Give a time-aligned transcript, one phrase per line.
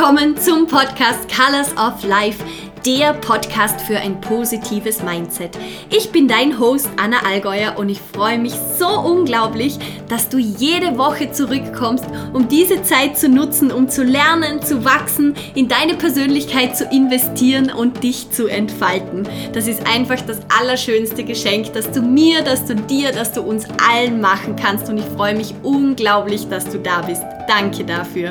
[0.00, 2.42] Willkommen zum Podcast Colors of Life
[2.86, 5.58] der Podcast für ein positives Mindset.
[5.90, 10.96] Ich bin dein Host Anna Allgäuer und ich freue mich so unglaublich, dass du jede
[10.96, 16.76] Woche zurückkommst, um diese Zeit zu nutzen, um zu lernen, zu wachsen, in deine Persönlichkeit
[16.76, 19.28] zu investieren und dich zu entfalten.
[19.52, 23.66] Das ist einfach das allerschönste Geschenk, das du mir, das du dir, das du uns
[23.90, 27.22] allen machen kannst und ich freue mich unglaublich, dass du da bist.
[27.46, 28.30] Danke dafür.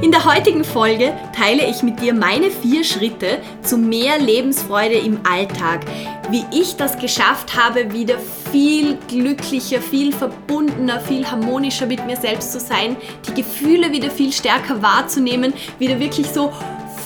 [0.00, 5.20] In der heutigen Folge teile ich mit dir meine vier Schritte zu mehr Lebensfreude im
[5.28, 5.84] Alltag.
[6.30, 8.18] Wie ich das geschafft habe, wieder
[8.50, 12.96] viel glücklicher, viel verbundener, viel harmonischer mit mir selbst zu sein,
[13.28, 16.52] die Gefühle wieder viel stärker wahrzunehmen, wieder wirklich so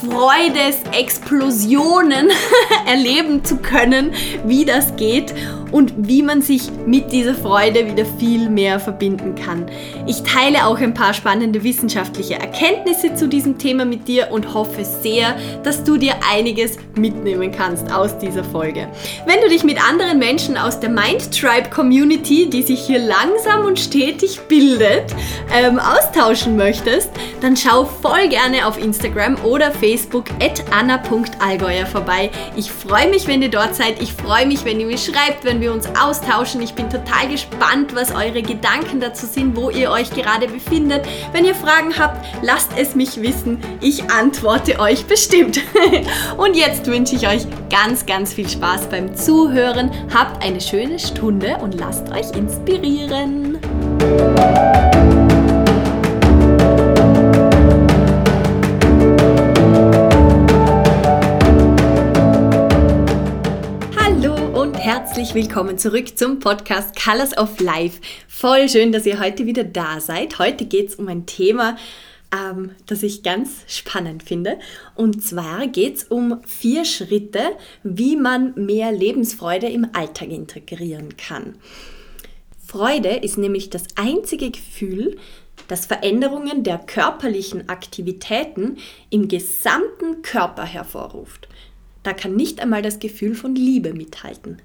[0.05, 2.29] Freudesexplosionen
[2.87, 4.13] erleben zu können,
[4.45, 5.33] wie das geht
[5.71, 9.65] und wie man sich mit dieser Freude wieder viel mehr verbinden kann.
[10.05, 14.83] Ich teile auch ein paar spannende wissenschaftliche Erkenntnisse zu diesem Thema mit dir und hoffe
[14.83, 18.87] sehr, dass du dir einiges mitnehmen kannst aus dieser Folge.
[19.25, 23.65] Wenn du dich mit anderen Menschen aus der Mind Tribe Community, die sich hier langsam
[23.65, 25.15] und stetig bildet,
[25.53, 27.09] ähm, austauschen möchtest,
[27.41, 29.90] dann schau voll gerne auf Instagram oder Facebook
[30.39, 32.31] at anna.allgäuer vorbei.
[32.55, 34.01] Ich freue mich, wenn ihr dort seid.
[34.01, 36.61] Ich freue mich, wenn ihr mir schreibt, wenn wir uns austauschen.
[36.61, 41.05] Ich bin total gespannt, was eure Gedanken dazu sind, wo ihr euch gerade befindet.
[41.31, 43.59] Wenn ihr Fragen habt, lasst es mich wissen.
[43.81, 45.59] Ich antworte euch bestimmt.
[46.37, 49.91] Und jetzt wünsche ich euch ganz, ganz viel Spaß beim Zuhören.
[50.13, 53.59] Habt eine schöne Stunde und lasst euch inspirieren.
[64.81, 68.01] Herzlich willkommen zurück zum Podcast Colors of Life.
[68.27, 70.39] Voll schön, dass ihr heute wieder da seid.
[70.39, 71.77] Heute geht es um ein Thema,
[72.33, 74.57] ähm, das ich ganz spannend finde.
[74.95, 77.43] Und zwar geht es um vier Schritte,
[77.83, 81.57] wie man mehr Lebensfreude im Alltag integrieren kann.
[82.65, 85.15] Freude ist nämlich das einzige Gefühl,
[85.67, 88.77] das Veränderungen der körperlichen Aktivitäten
[89.11, 91.47] im gesamten Körper hervorruft.
[92.01, 94.59] Da kann nicht einmal das Gefühl von Liebe mithalten.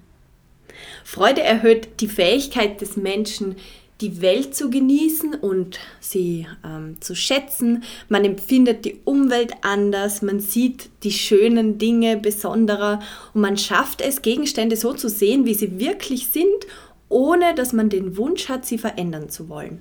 [1.05, 3.57] Freude erhöht die Fähigkeit des Menschen,
[4.01, 7.83] die Welt zu genießen und sie ähm, zu schätzen.
[8.09, 13.01] Man empfindet die Umwelt anders, man sieht die schönen Dinge besonderer
[13.33, 16.67] und man schafft es, Gegenstände so zu sehen, wie sie wirklich sind,
[17.09, 19.81] ohne dass man den Wunsch hat, sie verändern zu wollen.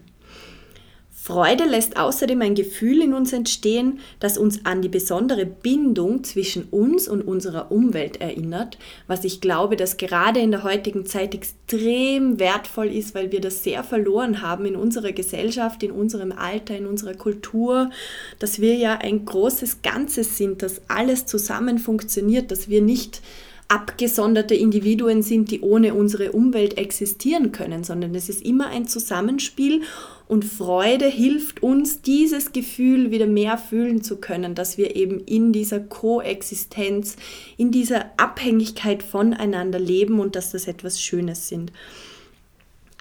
[1.26, 6.66] Freude lässt außerdem ein Gefühl in uns entstehen, das uns an die besondere Bindung zwischen
[6.66, 8.78] uns und unserer Umwelt erinnert,
[9.08, 13.64] was ich glaube, dass gerade in der heutigen Zeit extrem wertvoll ist, weil wir das
[13.64, 17.90] sehr verloren haben in unserer Gesellschaft, in unserem Alter, in unserer Kultur,
[18.38, 23.24] dass wir ja ein großes Ganzes sind, dass alles zusammen funktioniert, dass wir nicht
[23.68, 29.82] abgesonderte Individuen sind, die ohne unsere Umwelt existieren können, sondern es ist immer ein Zusammenspiel
[30.28, 35.54] und Freude hilft uns, dieses Gefühl wieder mehr fühlen zu können, dass wir eben in
[35.54, 37.16] dieser Koexistenz,
[37.58, 41.72] in dieser Abhängigkeit voneinander leben und dass das etwas Schönes sind.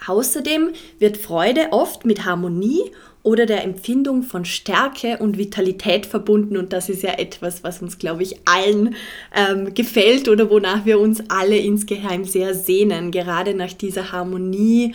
[0.07, 2.91] Außerdem wird Freude oft mit Harmonie
[3.23, 6.59] oder der Empfindung von Stärke und Vitalität verbunden.
[6.59, 8.97] Und das ist ja etwas, was uns, glaube ich, allen
[9.35, 13.13] ähm, gefällt oder wonach wir uns alle insgeheim sehr sehnen.
[13.13, 14.95] Gerade nach dieser Harmonie,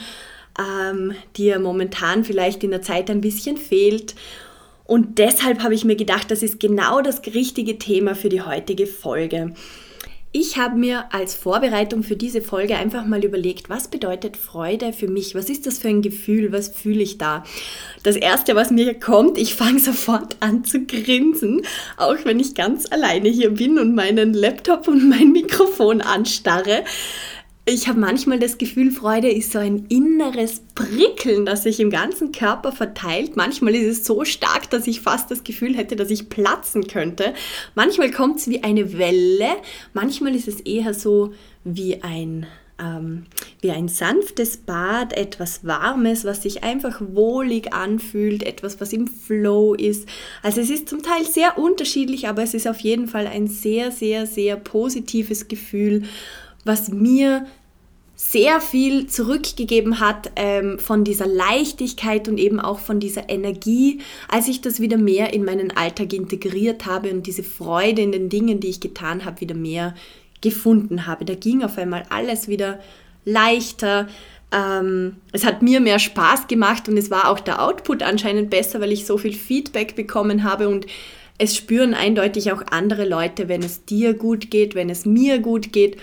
[0.59, 4.16] ähm, die ja momentan vielleicht in der Zeit ein bisschen fehlt.
[4.86, 8.88] Und deshalb habe ich mir gedacht, das ist genau das richtige Thema für die heutige
[8.88, 9.53] Folge.
[10.31, 15.08] Ich habe mir als Vorbereitung für diese Folge einfach mal überlegt, was bedeutet Freude für
[15.08, 15.34] mich?
[15.34, 16.52] Was ist das für ein Gefühl?
[16.52, 17.44] Was fühle ich da?
[18.03, 21.64] Das Erste, was mir kommt, ich fange sofort an zu grinsen,
[21.98, 26.84] auch wenn ich ganz alleine hier bin und meinen Laptop und mein Mikrofon anstarre
[27.69, 32.31] ich habe manchmal das Gefühl, Freude ist so ein inneres Prickeln, das sich im ganzen
[32.31, 33.36] Körper verteilt.
[33.38, 37.33] Manchmal ist es so stark, dass ich fast das Gefühl hätte, dass ich platzen könnte.
[37.75, 39.50] Manchmal kommt es wie eine Welle,
[39.94, 41.33] manchmal ist es eher so
[41.63, 42.45] wie ein,
[42.80, 43.25] ähm,
[43.62, 49.74] wie ein sanftes Bad, etwas Warmes, was sich einfach wohlig anfühlt, etwas, was im Flow
[49.74, 50.07] ist.
[50.44, 53.92] Also es ist zum Teil sehr unterschiedlich, aber es ist auf jeden Fall ein sehr,
[53.92, 56.04] sehr, sehr positives Gefühl
[56.65, 57.45] was mir
[58.21, 64.50] sehr viel zurückgegeben hat ähm, von dieser Leichtigkeit und eben auch von dieser Energie, als
[64.50, 68.60] ich das wieder mehr in meinen Alltag integriert habe und diese Freude in den Dingen,
[68.60, 69.95] die ich getan habe, wieder mehr
[70.42, 71.24] gefunden habe.
[71.24, 72.80] Da ging auf einmal alles wieder
[73.24, 74.10] leichter.
[74.51, 78.81] Ähm, es hat mir mehr Spaß gemacht und es war auch der Output anscheinend besser,
[78.81, 80.88] weil ich so viel Feedback bekommen habe und
[81.38, 85.72] es spüren eindeutig auch andere Leute, wenn es dir gut geht, wenn es mir gut
[85.72, 85.95] geht.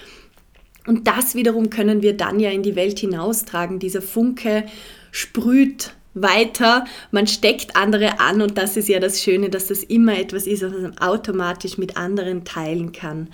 [0.87, 3.79] Und das wiederum können wir dann ja in die Welt hinaustragen.
[3.79, 4.65] Dieser Funke
[5.11, 10.19] sprüht weiter, man steckt andere an und das ist ja das Schöne, dass das immer
[10.19, 13.29] etwas ist, was man automatisch mit anderen teilen kann.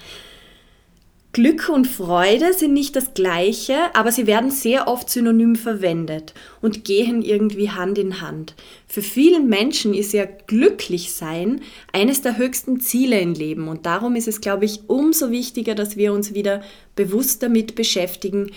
[1.35, 6.85] Glück und Freude sind nicht das gleiche, aber sie werden sehr oft synonym verwendet und
[6.85, 8.55] gehen irgendwie Hand in Hand.
[8.87, 14.15] Für viele Menschen ist ja glücklich sein eines der höchsten Ziele im Leben und darum
[14.15, 16.61] ist es, glaube ich, umso wichtiger, dass wir uns wieder
[16.97, 18.51] bewusst damit beschäftigen,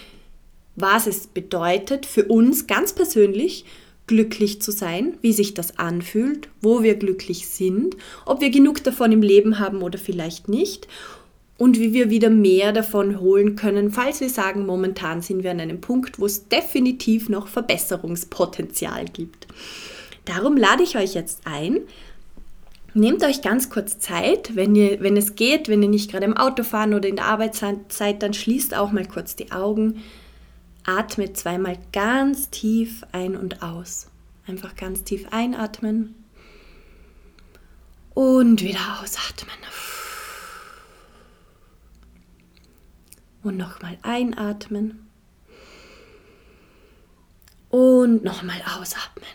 [0.76, 3.64] was es bedeutet für uns ganz persönlich
[4.08, 7.96] glücklich zu sein, wie sich das anfühlt, wo wir glücklich sind,
[8.26, 10.88] ob wir genug davon im Leben haben oder vielleicht nicht
[11.58, 15.62] und wie wir wieder mehr davon holen können, falls wir sagen, momentan sind wir an
[15.62, 19.48] einem Punkt, wo es definitiv noch Verbesserungspotenzial gibt.
[20.26, 21.80] Darum lade ich euch jetzt ein,
[22.94, 26.36] nehmt euch ganz kurz Zeit, wenn, ihr, wenn es geht, wenn ihr nicht gerade im
[26.36, 30.02] Auto fahren oder in der Arbeitszeit seid, dann schließt auch mal kurz die Augen,
[30.86, 34.08] atmet zweimal ganz tief ein und aus.
[34.48, 36.16] Einfach ganz tief einatmen
[38.14, 39.56] und wieder ausatmen.
[43.46, 45.06] Und nochmal einatmen.
[47.70, 49.30] Und nochmal ausatmen.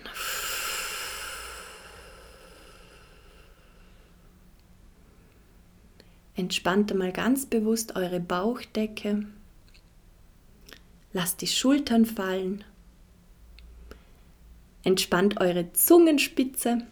[6.35, 9.27] Entspannt mal ganz bewusst eure Bauchdecke.
[11.13, 12.65] Lasst die Schultern fallen.
[14.83, 16.85] Entspannt eure Zungenspitze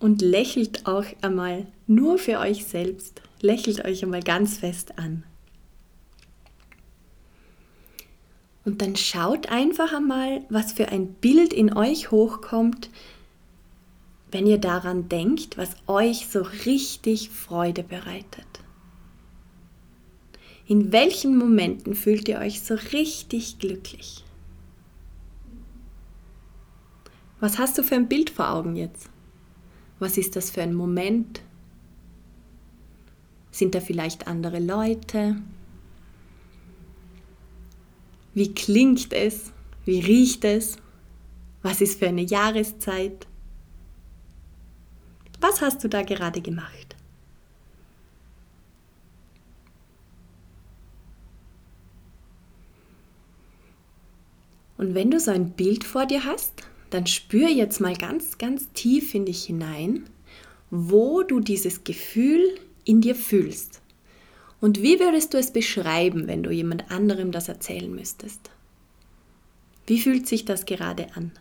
[0.00, 3.22] und lächelt auch einmal nur für euch selbst.
[3.40, 5.24] Lächelt euch einmal ganz fest an.
[8.66, 12.90] Und dann schaut einfach einmal, was für ein Bild in euch hochkommt,
[14.32, 18.44] wenn ihr daran denkt, was euch so richtig Freude bereitet.
[20.66, 24.24] In welchen Momenten fühlt ihr euch so richtig glücklich?
[27.38, 29.08] Was hast du für ein Bild vor Augen jetzt?
[30.00, 31.40] Was ist das für ein Moment?
[33.52, 35.36] Sind da vielleicht andere Leute?
[38.36, 39.50] Wie klingt es?
[39.86, 40.76] Wie riecht es?
[41.62, 43.26] Was ist für eine Jahreszeit?
[45.40, 46.96] Was hast du da gerade gemacht?
[54.76, 58.70] Und wenn du so ein Bild vor dir hast, dann spür jetzt mal ganz, ganz
[58.74, 60.10] tief in dich hinein,
[60.70, 62.42] wo du dieses Gefühl
[62.84, 63.80] in dir fühlst.
[64.60, 68.50] Und wie würdest du es beschreiben, wenn du jemand anderem das erzählen müsstest?
[69.86, 71.32] Wie fühlt sich das gerade an?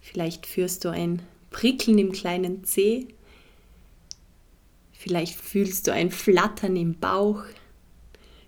[0.00, 3.06] Vielleicht führst du ein Prickeln im kleinen Zeh.
[4.92, 7.44] Vielleicht fühlst du ein Flattern im Bauch.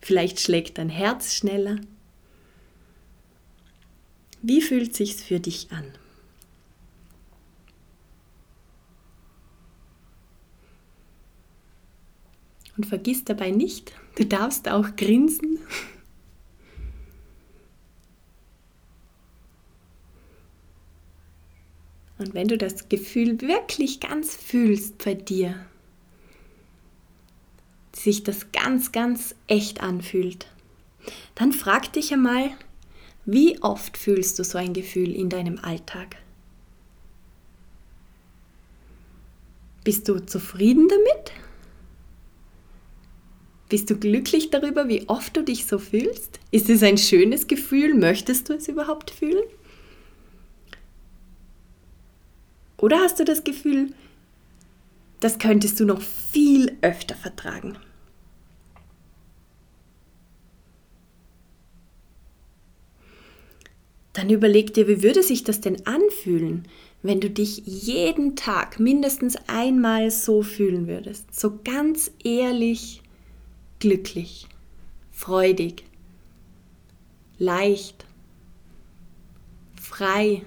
[0.01, 1.77] Vielleicht schlägt dein Herz schneller.
[4.43, 5.85] Wie fühlt sich's für dich an?
[12.83, 15.61] Und vergiss dabei nicht, du darfst auch grinsen.
[22.19, 25.65] Und wenn du das Gefühl wirklich ganz fühlst bei dir,
[27.95, 30.49] sich das ganz, ganz echt anfühlt,
[31.37, 32.51] dann frag dich einmal,
[33.25, 36.17] wie oft fühlst du so ein Gefühl in deinem Alltag?
[39.85, 41.42] Bist du zufrieden damit?
[43.73, 46.41] Bist du glücklich darüber, wie oft du dich so fühlst?
[46.51, 47.95] Ist es ein schönes Gefühl?
[47.95, 49.45] Möchtest du es überhaupt fühlen?
[52.77, 53.95] Oder hast du das Gefühl,
[55.21, 57.79] das könntest du noch viel öfter vertragen?
[64.13, 66.69] Dann überleg dir, wie würde sich das denn anfühlen,
[67.03, 73.02] wenn du dich jeden Tag mindestens einmal so fühlen würdest, so ganz ehrlich
[73.83, 74.47] glücklich,
[75.11, 75.83] freudig,
[77.37, 78.07] leicht,
[79.75, 80.45] frei,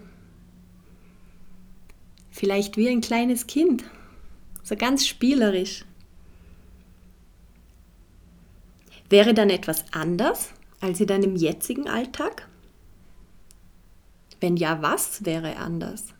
[2.32, 3.84] vielleicht wie ein kleines Kind,
[4.64, 5.84] so ganz spielerisch.
[9.10, 12.48] Wäre dann etwas anders als in deinem jetzigen Alltag?
[14.40, 16.15] Wenn ja, was wäre anders?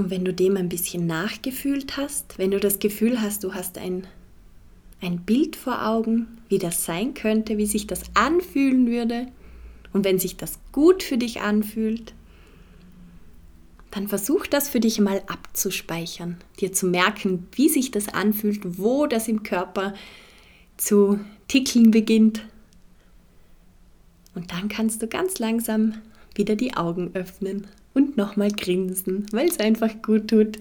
[0.00, 3.76] Und wenn du dem ein bisschen nachgefühlt hast, wenn du das Gefühl hast, du hast
[3.76, 4.06] ein,
[5.02, 9.26] ein Bild vor Augen, wie das sein könnte, wie sich das anfühlen würde,
[9.92, 12.14] und wenn sich das gut für dich anfühlt,
[13.90, 19.06] dann versuch das für dich mal abzuspeichern, dir zu merken, wie sich das anfühlt, wo
[19.06, 19.92] das im Körper
[20.78, 22.46] zu tickeln beginnt.
[24.34, 25.92] Und dann kannst du ganz langsam
[26.34, 27.66] wieder die Augen öffnen
[28.20, 30.58] nochmal grinsen, weil es einfach gut tut.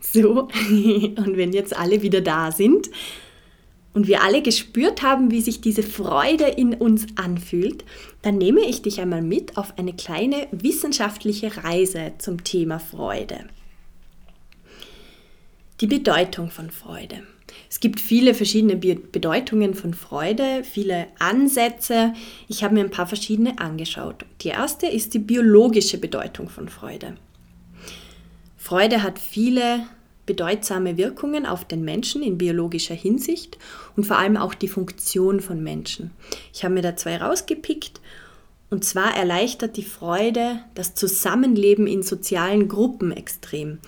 [0.00, 2.90] So, und wenn jetzt alle wieder da sind
[3.92, 7.84] und wir alle gespürt haben, wie sich diese Freude in uns anfühlt,
[8.22, 13.40] dann nehme ich dich einmal mit auf eine kleine wissenschaftliche Reise zum Thema Freude.
[15.82, 17.22] Die Bedeutung von Freude.
[17.68, 22.14] Es gibt viele verschiedene Bedeutungen von Freude, viele Ansätze.
[22.48, 24.24] Ich habe mir ein paar verschiedene angeschaut.
[24.42, 27.16] Die erste ist die biologische Bedeutung von Freude.
[28.56, 29.84] Freude hat viele
[30.26, 33.58] bedeutsame Wirkungen auf den Menschen in biologischer Hinsicht
[33.94, 36.10] und vor allem auch die Funktion von Menschen.
[36.52, 38.00] Ich habe mir da zwei rausgepickt.
[38.68, 43.78] Und zwar erleichtert die Freude das Zusammenleben in sozialen Gruppen extrem.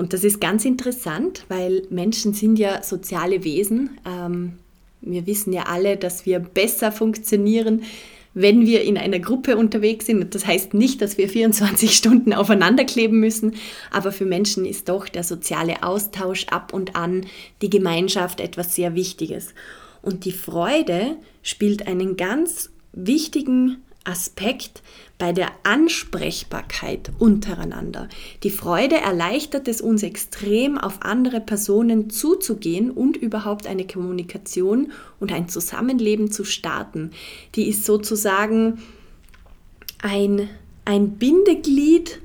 [0.00, 3.98] Und das ist ganz interessant, weil Menschen sind ja soziale Wesen.
[4.08, 4.54] Ähm,
[5.02, 7.82] wir wissen ja alle, dass wir besser funktionieren,
[8.32, 10.34] wenn wir in einer Gruppe unterwegs sind.
[10.34, 13.56] Das heißt nicht, dass wir 24 Stunden aufeinander kleben müssen,
[13.90, 17.26] aber für Menschen ist doch der soziale Austausch ab und an,
[17.60, 19.52] die Gemeinschaft etwas sehr Wichtiges.
[20.00, 24.82] Und die Freude spielt einen ganz wichtigen Aspekt
[25.18, 28.08] bei der Ansprechbarkeit untereinander.
[28.42, 35.32] Die Freude erleichtert es uns extrem, auf andere Personen zuzugehen und überhaupt eine Kommunikation und
[35.32, 37.10] ein Zusammenleben zu starten.
[37.54, 38.80] Die ist sozusagen
[40.02, 40.48] ein,
[40.86, 42.20] ein Bindeglied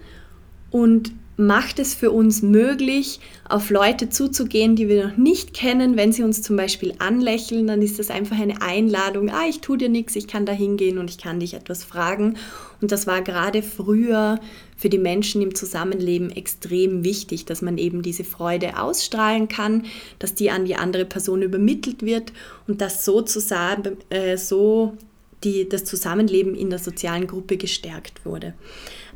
[0.72, 5.98] und macht es für uns möglich, auf Leute zuzugehen, die wir noch nicht kennen.
[5.98, 9.78] Wenn sie uns zum Beispiel anlächeln, dann ist das einfach eine Einladung, ah, ich tue
[9.78, 12.38] dir nichts, ich kann da hingehen und ich kann dich etwas fragen.
[12.82, 14.40] Und das war gerade früher
[14.78, 19.86] für die Menschen im Zusammenleben extrem wichtig, dass man eben diese Freude ausstrahlen kann,
[20.20, 22.34] dass die an die andere Person übermittelt wird
[22.68, 24.98] und dass sozusagen äh, so
[25.44, 28.54] die, das Zusammenleben in der sozialen Gruppe gestärkt wurde.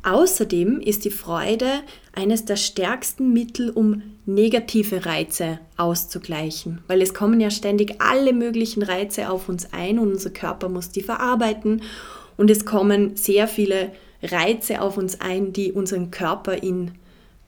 [0.03, 1.81] Außerdem ist die Freude
[2.13, 8.83] eines der stärksten Mittel, um negative Reize auszugleichen, weil es kommen ja ständig alle möglichen
[8.83, 11.81] Reize auf uns ein und unser Körper muss die verarbeiten
[12.37, 16.91] und es kommen sehr viele Reize auf uns ein, die unseren Körper in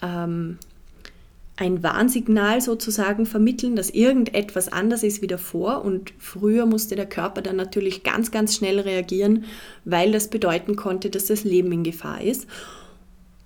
[0.01, 0.57] ähm,
[1.61, 5.85] ein Warnsignal sozusagen vermitteln, dass irgendetwas anders ist wie davor.
[5.85, 9.45] Und früher musste der Körper dann natürlich ganz, ganz schnell reagieren,
[9.85, 12.47] weil das bedeuten konnte, dass das Leben in Gefahr ist.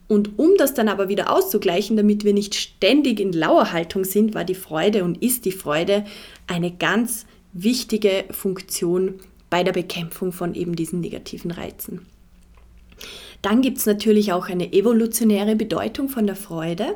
[0.07, 4.45] Und um das dann aber wieder auszugleichen, damit wir nicht ständig in Lauerhaltung sind, war
[4.45, 6.05] die Freude und ist die Freude
[6.47, 9.15] eine ganz wichtige Funktion
[9.49, 12.05] bei der Bekämpfung von eben diesen negativen Reizen.
[13.41, 16.95] Dann gibt es natürlich auch eine evolutionäre Bedeutung von der Freude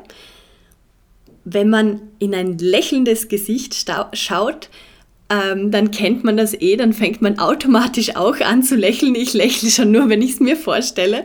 [1.44, 3.74] wenn man in ein lächelndes Gesicht
[4.12, 4.70] schaut,
[5.30, 9.14] ähm, dann kennt man das eh, dann fängt man automatisch auch an zu lächeln.
[9.14, 11.22] Ich lächle schon nur, wenn ich es mir vorstelle.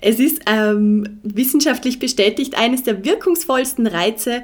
[0.00, 4.42] Es ist ähm, wissenschaftlich bestätigt eines der wirkungsvollsten Reize,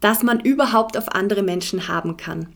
[0.00, 2.48] das man überhaupt auf andere Menschen haben kann.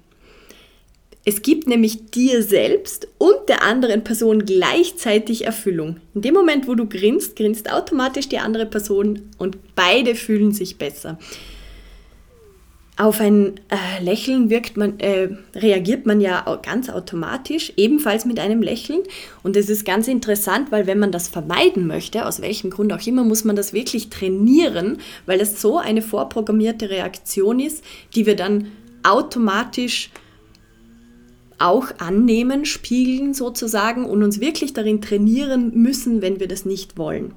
[1.28, 5.96] Es gibt nämlich dir selbst und der anderen Person gleichzeitig Erfüllung.
[6.14, 10.78] In dem Moment, wo du grinst, grinst automatisch die andere Person und beide fühlen sich
[10.78, 11.18] besser.
[12.98, 19.02] Auf ein äh, Lächeln man, äh, reagiert man ja ganz automatisch, ebenfalls mit einem Lächeln.
[19.42, 23.06] Und es ist ganz interessant, weil wenn man das vermeiden möchte, aus welchem Grund auch
[23.06, 27.84] immer, muss man das wirklich trainieren, weil es so eine vorprogrammierte Reaktion ist,
[28.14, 28.72] die wir dann
[29.02, 30.10] automatisch
[31.58, 37.34] auch annehmen, spiegeln sozusagen und uns wirklich darin trainieren müssen, wenn wir das nicht wollen.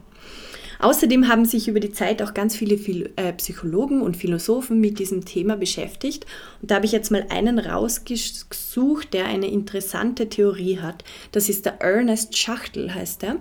[0.81, 2.75] Außerdem haben sich über die Zeit auch ganz viele
[3.17, 6.25] äh, Psychologen und Philosophen mit diesem Thema beschäftigt.
[6.61, 11.03] Und da habe ich jetzt mal einen rausgesucht, der eine interessante Theorie hat.
[11.33, 13.39] Das ist der Ernest Schachtel, heißt er.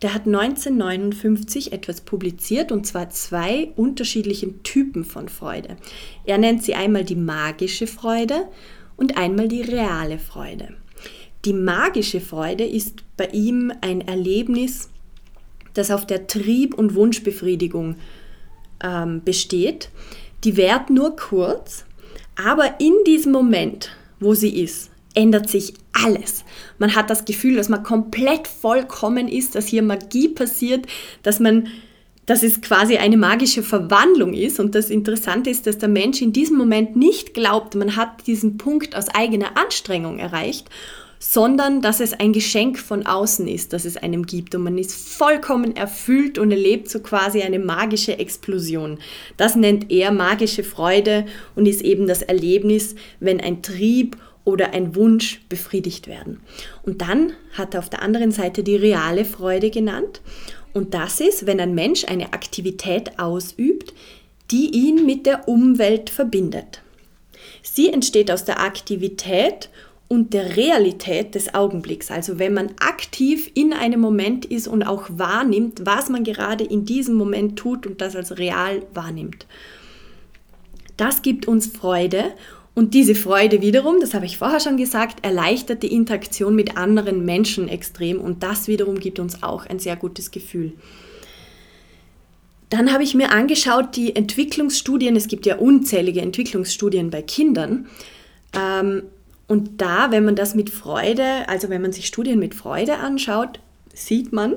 [0.00, 5.76] Der hat 1959 etwas publiziert und zwar zwei unterschiedliche Typen von Freude.
[6.24, 8.46] Er nennt sie einmal die magische Freude
[8.96, 10.68] und einmal die reale Freude.
[11.44, 14.88] Die magische Freude ist bei ihm ein Erlebnis,
[15.78, 17.96] das auf der Trieb- und Wunschbefriedigung
[18.82, 19.90] ähm, besteht.
[20.44, 21.84] Die währt nur kurz,
[22.36, 23.90] aber in diesem Moment,
[24.20, 26.44] wo sie ist, ändert sich alles.
[26.78, 30.86] Man hat das Gefühl, dass man komplett vollkommen ist, dass hier Magie passiert,
[31.22, 31.68] dass man
[32.26, 34.58] dass es quasi eine magische Verwandlung ist.
[34.58, 38.58] Und das Interessante ist, dass der Mensch in diesem Moment nicht glaubt, man hat diesen
[38.58, 40.68] Punkt aus eigener Anstrengung erreicht,
[41.18, 44.54] sondern dass es ein Geschenk von außen ist, das es einem gibt.
[44.54, 48.98] Und man ist vollkommen erfüllt und erlebt so quasi eine magische Explosion.
[49.36, 54.94] Das nennt er magische Freude und ist eben das Erlebnis, wenn ein Trieb oder ein
[54.94, 56.40] Wunsch befriedigt werden.
[56.84, 60.20] Und dann hat er auf der anderen Seite die reale Freude genannt.
[60.72, 63.92] Und das ist, wenn ein Mensch eine Aktivität ausübt,
[64.50, 66.82] die ihn mit der Umwelt verbindet.
[67.62, 69.70] Sie entsteht aus der Aktivität
[70.08, 72.10] und der Realität des Augenblicks.
[72.10, 76.84] Also wenn man aktiv in einem Moment ist und auch wahrnimmt, was man gerade in
[76.84, 79.46] diesem Moment tut und das als real wahrnimmt.
[80.96, 82.24] Das gibt uns Freude
[82.74, 87.24] und diese Freude wiederum, das habe ich vorher schon gesagt, erleichtert die Interaktion mit anderen
[87.24, 90.72] Menschen extrem und das wiederum gibt uns auch ein sehr gutes Gefühl.
[92.68, 97.86] Dann habe ich mir angeschaut, die Entwicklungsstudien, es gibt ja unzählige Entwicklungsstudien bei Kindern.
[98.52, 99.04] Ähm,
[99.48, 103.60] und da, wenn man das mit Freude, also wenn man sich Studien mit Freude anschaut,
[103.94, 104.56] sieht man,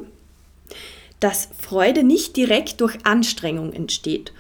[1.20, 4.34] dass Freude nicht direkt durch Anstrengung entsteht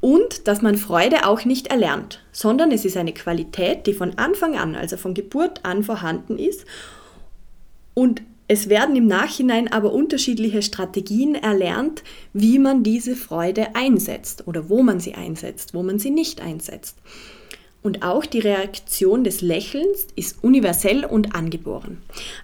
[0.00, 4.56] und dass man Freude auch nicht erlernt, sondern es ist eine Qualität, die von Anfang
[4.56, 6.64] an, also von Geburt an vorhanden ist
[7.94, 14.68] und es werden im Nachhinein aber unterschiedliche Strategien erlernt, wie man diese Freude einsetzt oder
[14.68, 16.96] wo man sie einsetzt, wo man sie nicht einsetzt.
[17.82, 21.96] Und auch die Reaktion des Lächelns ist universell und angeboren.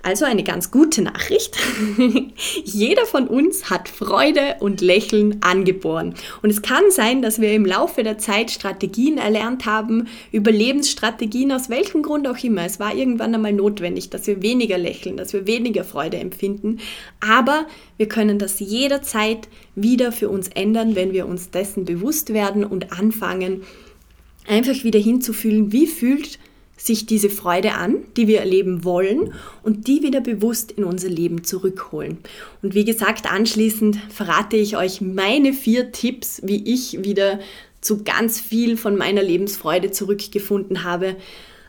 [0.03, 1.59] Also eine ganz gute Nachricht.
[2.65, 6.15] Jeder von uns hat Freude und Lächeln angeboren.
[6.41, 11.69] Und es kann sein, dass wir im Laufe der Zeit Strategien erlernt haben, Überlebensstrategien, aus
[11.69, 12.65] welchem Grund auch immer.
[12.65, 16.79] Es war irgendwann einmal notwendig, dass wir weniger lächeln, dass wir weniger Freude empfinden.
[17.21, 17.67] Aber
[17.99, 22.99] wir können das jederzeit wieder für uns ändern, wenn wir uns dessen bewusst werden und
[22.99, 23.61] anfangen,
[24.49, 26.39] einfach wieder hinzufühlen, wie fühlt
[26.77, 29.33] sich diese Freude an, die wir erleben wollen
[29.63, 32.19] und die wieder bewusst in unser Leben zurückholen.
[32.63, 37.41] Und wie gesagt, anschließend verrate ich euch meine vier Tipps, wie ich wieder
[37.81, 41.17] zu ganz viel von meiner Lebensfreude zurückgefunden habe,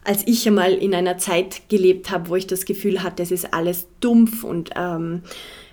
[0.04, 3.54] als ich einmal in einer Zeit gelebt habe, wo ich das Gefühl hatte, es ist
[3.54, 5.22] alles dumpf und ähm,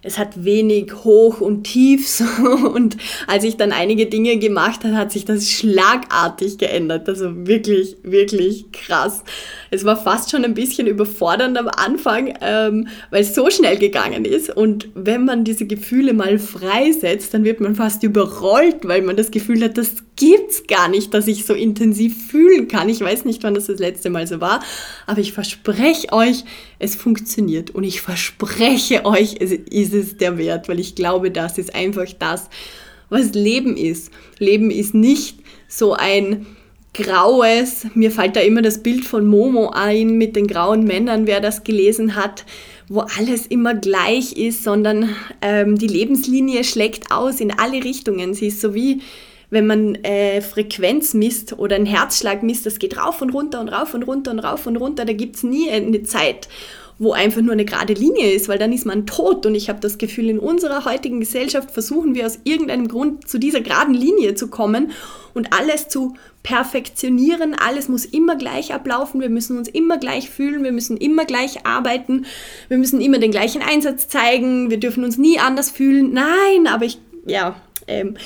[0.05, 2.23] es hat wenig Hoch und Tiefs
[2.75, 7.09] und als ich dann einige Dinge gemacht habe, hat sich das schlagartig geändert.
[7.09, 9.25] Also wirklich, wirklich krass.
[9.71, 14.27] Es war fast schon ein bisschen überfordernd am Anfang, ähm, weil es so schnell gegangen
[14.27, 14.55] ist.
[14.55, 19.31] Und wenn man diese Gefühle mal freisetzt, dann wird man fast überrollt, weil man das
[19.31, 22.89] Gefühl hat, das gibt's gar nicht, dass ich so intensiv fühlen kann.
[22.89, 24.63] Ich weiß nicht, wann das das letzte Mal so war,
[25.07, 26.45] aber ich verspreche euch,
[26.79, 27.71] es funktioniert.
[27.71, 32.07] Und ich verspreche euch, es ist es der Wert, weil ich glaube, das ist einfach
[32.19, 32.49] das,
[33.09, 34.11] was Leben ist.
[34.39, 36.47] Leben ist nicht so ein
[36.95, 41.41] graues, mir fällt da immer das Bild von Momo ein mit den grauen Männern, wer
[41.41, 42.45] das gelesen hat,
[42.89, 48.35] wo alles immer gleich ist, sondern ähm, die Lebenslinie schlägt aus in alle Richtungen.
[48.35, 49.03] Sie ist so wie
[49.55, 53.71] wenn man äh, Frequenz misst oder einen Herzschlag misst, das geht rauf und runter und
[53.71, 56.49] rauf und runter und rauf und runter, da gibt es nie eine Zeit
[56.99, 59.47] wo einfach nur eine gerade Linie ist, weil dann ist man tot.
[59.47, 63.39] Und ich habe das Gefühl, in unserer heutigen Gesellschaft versuchen wir aus irgendeinem Grund zu
[63.39, 64.93] dieser geraden Linie zu kommen
[65.35, 66.15] und alles zu
[66.45, 67.55] perfektionieren.
[67.55, 69.21] Alles muss immer gleich ablaufen.
[69.21, 70.63] Wir müssen uns immer gleich fühlen.
[70.63, 72.27] Wir müssen immer gleich arbeiten.
[72.69, 74.71] Wir müssen immer den gleichen Einsatz zeigen.
[74.71, 76.13] Wir dürfen uns nie anders fühlen.
[76.13, 77.57] Nein, aber ich, ja,
[77.89, 78.17] ähm,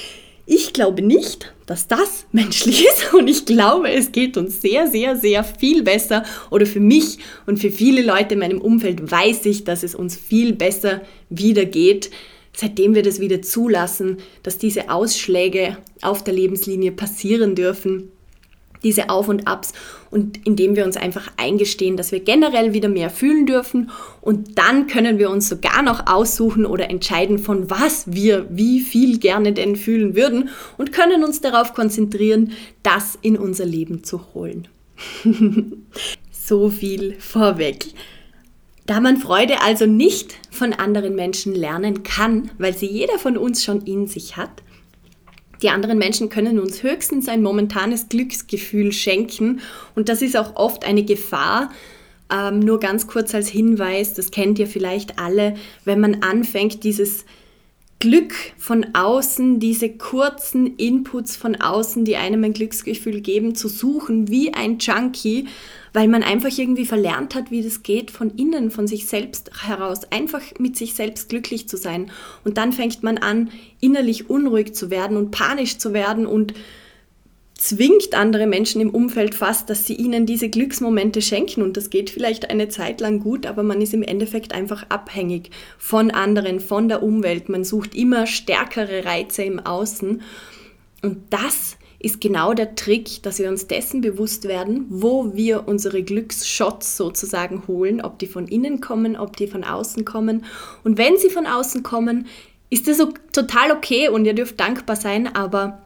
[0.49, 3.13] ich glaube nicht, dass das menschlich ist.
[3.15, 6.25] Und ich glaube, es geht uns sehr, sehr, sehr viel besser.
[6.51, 10.17] Oder für mich und für viele Leute in meinem Umfeld weiß ich, dass es uns
[10.17, 12.11] viel besser wieder geht,
[12.55, 18.11] seitdem wir das wieder zulassen, dass diese Ausschläge auf der Lebenslinie passieren dürfen
[18.83, 19.73] diese Auf und Abs
[20.11, 24.87] und indem wir uns einfach eingestehen, dass wir generell wieder mehr fühlen dürfen und dann
[24.87, 29.77] können wir uns sogar noch aussuchen oder entscheiden, von was wir wie viel gerne denn
[29.77, 34.69] fühlen würden und können uns darauf konzentrieren, das in unser Leben zu holen.
[36.31, 37.87] so viel vorweg.
[38.87, 43.63] Da man Freude also nicht von anderen Menschen lernen kann, weil sie jeder von uns
[43.63, 44.63] schon in sich hat,
[45.63, 49.61] die anderen Menschen können uns höchstens ein momentanes Glücksgefühl schenken
[49.95, 51.71] und das ist auch oft eine Gefahr.
[52.31, 57.25] Ähm, nur ganz kurz als Hinweis, das kennt ihr vielleicht alle, wenn man anfängt, dieses
[58.01, 64.29] Glück von außen, diese kurzen Inputs von außen, die einem ein Glücksgefühl geben, zu suchen
[64.29, 65.49] wie ein Junkie,
[65.93, 70.03] weil man einfach irgendwie verlernt hat, wie das geht, von innen, von sich selbst heraus,
[70.13, 72.13] einfach mit sich selbst glücklich zu sein.
[72.45, 76.55] Und dann fängt man an, innerlich unruhig zu werden und panisch zu werden und
[77.59, 82.09] zwingt andere Menschen im Umfeld fast, dass sie ihnen diese Glücksmomente schenken und das geht
[82.09, 86.89] vielleicht eine Zeit lang gut, aber man ist im Endeffekt einfach abhängig von anderen, von
[86.89, 87.49] der Umwelt.
[87.49, 90.23] Man sucht immer stärkere Reize im Außen
[91.03, 96.05] und das ist genau der Trick, dass wir uns dessen bewusst werden, wo wir unsere
[96.05, 100.45] Glücksshots sozusagen holen, ob die von innen kommen, ob die von außen kommen.
[100.85, 102.27] Und wenn sie von außen kommen,
[102.71, 102.99] ist das
[103.33, 105.83] total okay und ihr dürft dankbar sein, aber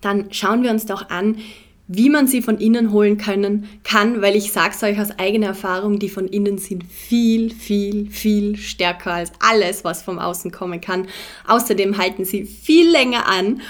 [0.00, 1.36] dann schauen wir uns doch an,
[1.88, 5.48] wie man sie von innen holen können kann, weil ich sage es euch aus eigener
[5.48, 10.80] Erfahrung, die von innen sind viel, viel, viel stärker als alles, was vom Außen kommen
[10.80, 11.06] kann.
[11.46, 13.60] Außerdem halten sie viel länger an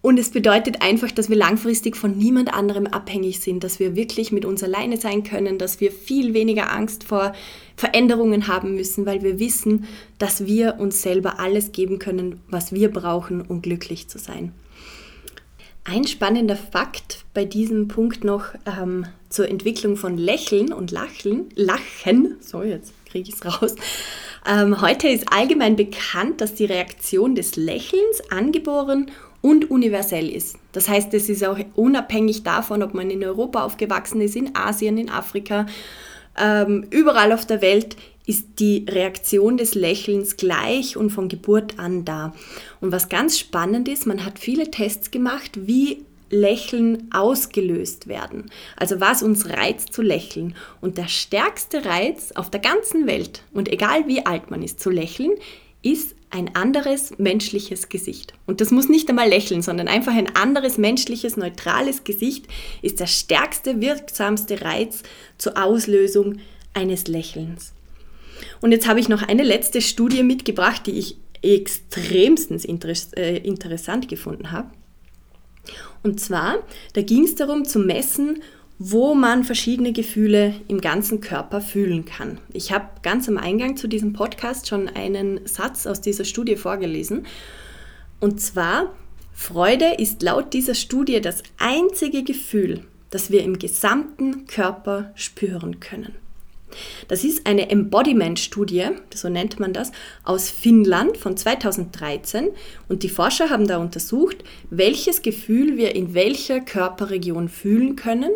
[0.00, 4.32] und es bedeutet einfach, dass wir langfristig von niemand anderem abhängig sind, dass wir wirklich
[4.32, 7.32] mit uns alleine sein können, dass wir viel weniger Angst vor
[7.76, 9.84] Veränderungen haben müssen, weil wir wissen,
[10.18, 14.52] dass wir uns selber alles geben können, was wir brauchen, um glücklich zu sein.
[15.90, 22.36] Ein spannender Fakt bei diesem Punkt noch ähm, zur Entwicklung von Lächeln und Lachen, Lachen,
[22.40, 23.74] so jetzt kriege ich es raus.
[24.46, 30.58] Ähm, heute ist allgemein bekannt, dass die Reaktion des Lächelns angeboren und universell ist.
[30.72, 34.98] Das heißt, es ist auch unabhängig davon, ob man in Europa aufgewachsen ist, in Asien,
[34.98, 35.64] in Afrika,
[36.38, 37.96] ähm, überall auf der Welt
[38.28, 42.34] ist die Reaktion des Lächelns gleich und von Geburt an da.
[42.78, 48.50] Und was ganz spannend ist, man hat viele Tests gemacht, wie Lächeln ausgelöst werden.
[48.76, 50.54] Also was uns reizt zu lächeln.
[50.82, 54.90] Und der stärkste Reiz auf der ganzen Welt, und egal wie alt man ist, zu
[54.90, 55.32] lächeln,
[55.82, 58.34] ist ein anderes menschliches Gesicht.
[58.46, 62.46] Und das muss nicht einmal lächeln, sondern einfach ein anderes menschliches, neutrales Gesicht
[62.82, 65.02] ist der stärkste, wirksamste Reiz
[65.38, 66.40] zur Auslösung
[66.74, 67.72] eines Lächelns.
[68.60, 74.50] Und jetzt habe ich noch eine letzte Studie mitgebracht, die ich extremstens äh, interessant gefunden
[74.50, 74.70] habe.
[76.02, 76.58] Und zwar,
[76.94, 78.42] da ging es darum zu messen,
[78.78, 82.38] wo man verschiedene Gefühle im ganzen Körper fühlen kann.
[82.52, 87.26] Ich habe ganz am Eingang zu diesem Podcast schon einen Satz aus dieser Studie vorgelesen.
[88.20, 88.94] Und zwar,
[89.32, 96.14] Freude ist laut dieser Studie das einzige Gefühl, das wir im gesamten Körper spüren können.
[97.08, 99.92] Das ist eine Embodiment-Studie, so nennt man das,
[100.24, 102.50] aus Finnland von 2013
[102.88, 108.30] und die Forscher haben da untersucht, welches Gefühl wir in welcher Körperregion fühlen können.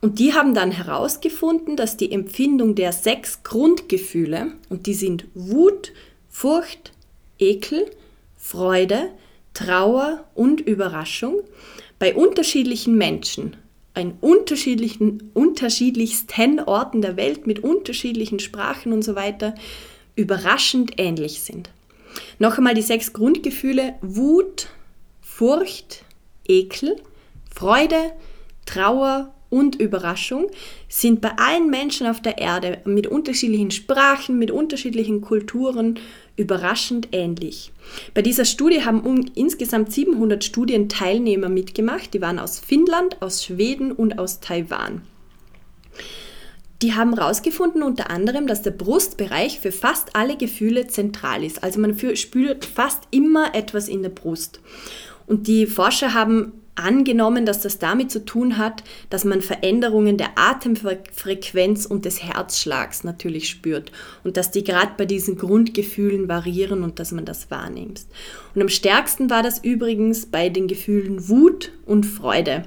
[0.00, 5.92] Und die haben dann herausgefunden, dass die Empfindung der sechs Grundgefühle, und die sind Wut,
[6.28, 6.92] Furcht,
[7.38, 7.90] Ekel,
[8.36, 9.10] Freude,
[9.52, 11.40] Trauer und Überraschung,
[11.98, 13.56] bei unterschiedlichen Menschen
[13.94, 19.54] an unterschiedlichen, unterschiedlichsten Orten der Welt mit unterschiedlichen Sprachen und so weiter
[20.16, 21.70] überraschend ähnlich sind.
[22.38, 24.68] Noch einmal die sechs Grundgefühle Wut,
[25.20, 26.04] Furcht,
[26.46, 26.96] Ekel,
[27.52, 28.12] Freude,
[28.66, 30.48] Trauer und Überraschung
[30.88, 35.98] sind bei allen Menschen auf der Erde mit unterschiedlichen Sprachen, mit unterschiedlichen Kulturen
[36.40, 37.70] überraschend ähnlich.
[38.14, 42.14] Bei dieser Studie haben um, insgesamt 700 Studienteilnehmer mitgemacht.
[42.14, 45.02] Die waren aus Finnland, aus Schweden und aus Taiwan.
[46.82, 51.62] Die haben herausgefunden unter anderem, dass der Brustbereich für fast alle Gefühle zentral ist.
[51.62, 54.60] Also man spürt fast immer etwas in der Brust.
[55.26, 60.30] Und die Forscher haben angenommen, dass das damit zu tun hat, dass man Veränderungen der
[60.36, 63.92] Atemfrequenz und des Herzschlags natürlich spürt
[64.24, 68.02] und dass die gerade bei diesen Grundgefühlen variieren und dass man das wahrnimmt.
[68.54, 72.64] Und am stärksten war das übrigens bei den Gefühlen Wut und Freude.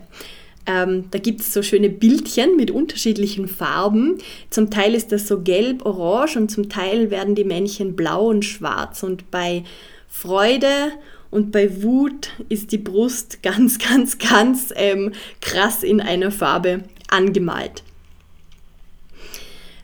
[0.66, 4.20] Ähm, da gibt es so schöne Bildchen mit unterschiedlichen Farben.
[4.50, 8.46] Zum Teil ist das so gelb, orange und zum Teil werden die Männchen blau und
[8.46, 9.04] schwarz.
[9.04, 9.64] Und bei
[10.08, 10.94] Freude
[11.34, 17.84] und bei Wut ist die Brust ganz, ganz, ganz ähm, krass in einer Farbe angemalt.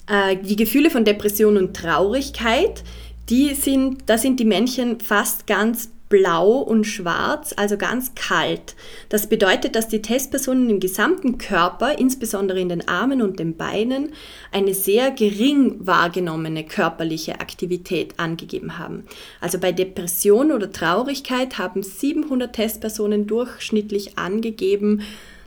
[0.08, 2.84] Äh, die Gefühle von Depression und Traurigkeit,
[3.30, 8.76] die sind, da sind die Männchen fast ganz blau und schwarz, also ganz kalt.
[9.10, 14.14] Das bedeutet, dass die Testpersonen im gesamten Körper, insbesondere in den Armen und den Beinen,
[14.52, 19.06] eine sehr gering wahrgenommene körperliche Aktivität angegeben haben.
[19.40, 25.04] Also bei Depression oder Traurigkeit haben 700 Testpersonen durchschnittlich angegeben,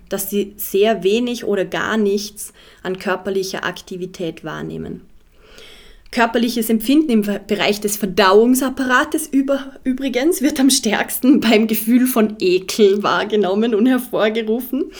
[0.08, 5.00] dass sie sehr wenig oder gar nichts an körperlicher Aktivität wahrnehmen.
[6.12, 13.02] Körperliches Empfinden im Bereich des Verdauungsapparates über, übrigens wird am stärksten beim Gefühl von Ekel
[13.02, 14.92] wahrgenommen und hervorgerufen.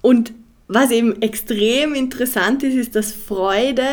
[0.00, 0.32] Und
[0.66, 3.84] was eben extrem interessant ist, ist, dass Freude,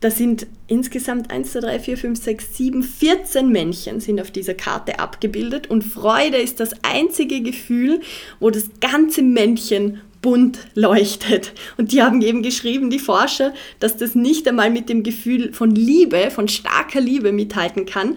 [0.00, 4.54] da sind insgesamt 1, 2, 3, 4, 5, 6, 7, 14 Männchen sind auf dieser
[4.54, 8.00] Karte abgebildet und Freude ist das einzige Gefühl,
[8.40, 11.52] wo das ganze Männchen bunt leuchtet.
[11.76, 15.70] Und die haben eben geschrieben, die Forscher, dass das nicht einmal mit dem Gefühl von
[15.70, 18.16] Liebe, von starker Liebe mithalten kann.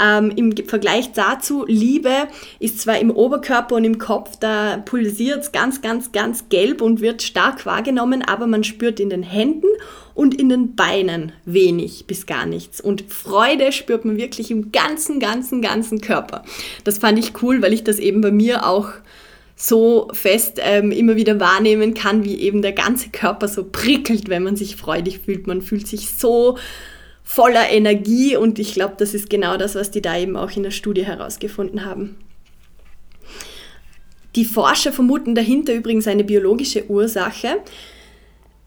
[0.00, 2.28] Ähm, Im Vergleich dazu, Liebe
[2.60, 7.00] ist zwar im Oberkörper und im Kopf, da pulsiert es ganz, ganz, ganz gelb und
[7.00, 9.66] wird stark wahrgenommen, aber man spürt in den Händen
[10.14, 12.80] und in den Beinen wenig bis gar nichts.
[12.80, 16.44] Und Freude spürt man wirklich im ganzen, ganzen, ganzen Körper.
[16.84, 18.90] Das fand ich cool, weil ich das eben bei mir auch
[19.60, 24.44] so fest ähm, immer wieder wahrnehmen kann, wie eben der ganze Körper so prickelt, wenn
[24.44, 25.48] man sich freudig fühlt.
[25.48, 26.56] Man fühlt sich so
[27.24, 30.62] voller Energie und ich glaube, das ist genau das, was die da eben auch in
[30.62, 32.16] der Studie herausgefunden haben.
[34.36, 37.56] Die Forscher vermuten dahinter übrigens eine biologische Ursache.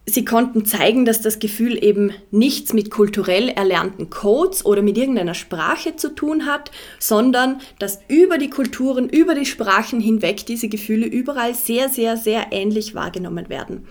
[0.06, 5.36] Sie konnten zeigen, dass das Gefühl eben nichts mit kulturell erlernten Codes oder mit irgendeiner
[5.36, 11.06] Sprache zu tun hat, sondern dass über die Kulturen, über die Sprachen hinweg diese Gefühle
[11.06, 13.88] überall sehr, sehr, sehr ähnlich wahrgenommen werden.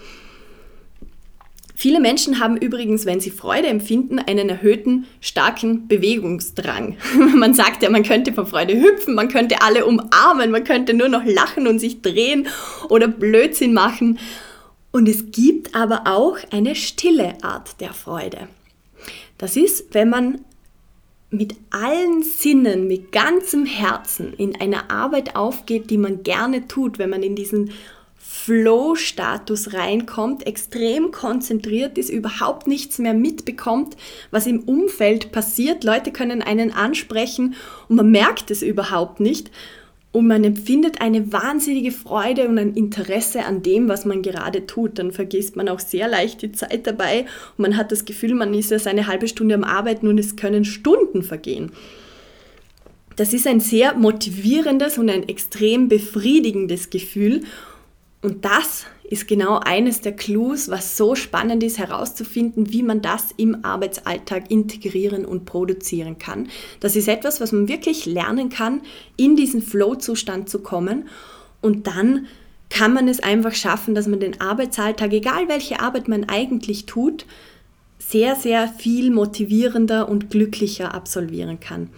[1.81, 6.99] Viele Menschen haben übrigens, wenn sie Freude empfinden, einen erhöhten, starken Bewegungsdrang.
[7.37, 11.09] man sagt ja, man könnte vor Freude hüpfen, man könnte alle umarmen, man könnte nur
[11.09, 12.49] noch lachen und sich drehen
[12.91, 14.19] oder Blödsinn machen.
[14.93, 18.49] Und es gibt aber auch eine stille Art der Freude.
[19.39, 20.45] Das ist, wenn man
[21.31, 27.11] mit allen Sinnen, mit ganzem Herzen in eine Arbeit aufgeht, die man gerne tut, wenn
[27.11, 27.71] man in diesen
[28.19, 33.97] Flow-Status reinkommt, extrem konzentriert ist, überhaupt nichts mehr mitbekommt,
[34.31, 35.85] was im Umfeld passiert.
[35.85, 37.55] Leute können einen ansprechen
[37.89, 39.51] und man merkt es überhaupt nicht
[40.13, 44.99] und man empfindet eine wahnsinnige Freude und ein Interesse an dem, was man gerade tut.
[44.99, 48.53] Dann vergisst man auch sehr leicht die Zeit dabei und man hat das Gefühl, man
[48.53, 51.71] ist erst eine halbe Stunde am Arbeiten und es können Stunden vergehen.
[53.15, 57.43] Das ist ein sehr motivierendes und ein extrem befriedigendes Gefühl
[58.23, 63.33] und das ist genau eines der Clues, was so spannend ist herauszufinden, wie man das
[63.37, 66.49] im Arbeitsalltag integrieren und produzieren kann.
[66.79, 68.83] Das ist etwas, was man wirklich lernen kann,
[69.17, 71.09] in diesen Flow-Zustand zu kommen
[71.61, 72.29] und dann
[72.71, 77.27] kann man es einfach schaffen, dass man den Arbeitsalltag, egal welche Arbeit man eigentlich tut,
[77.99, 81.91] sehr, sehr viel motivierender und glücklicher absolvieren kann.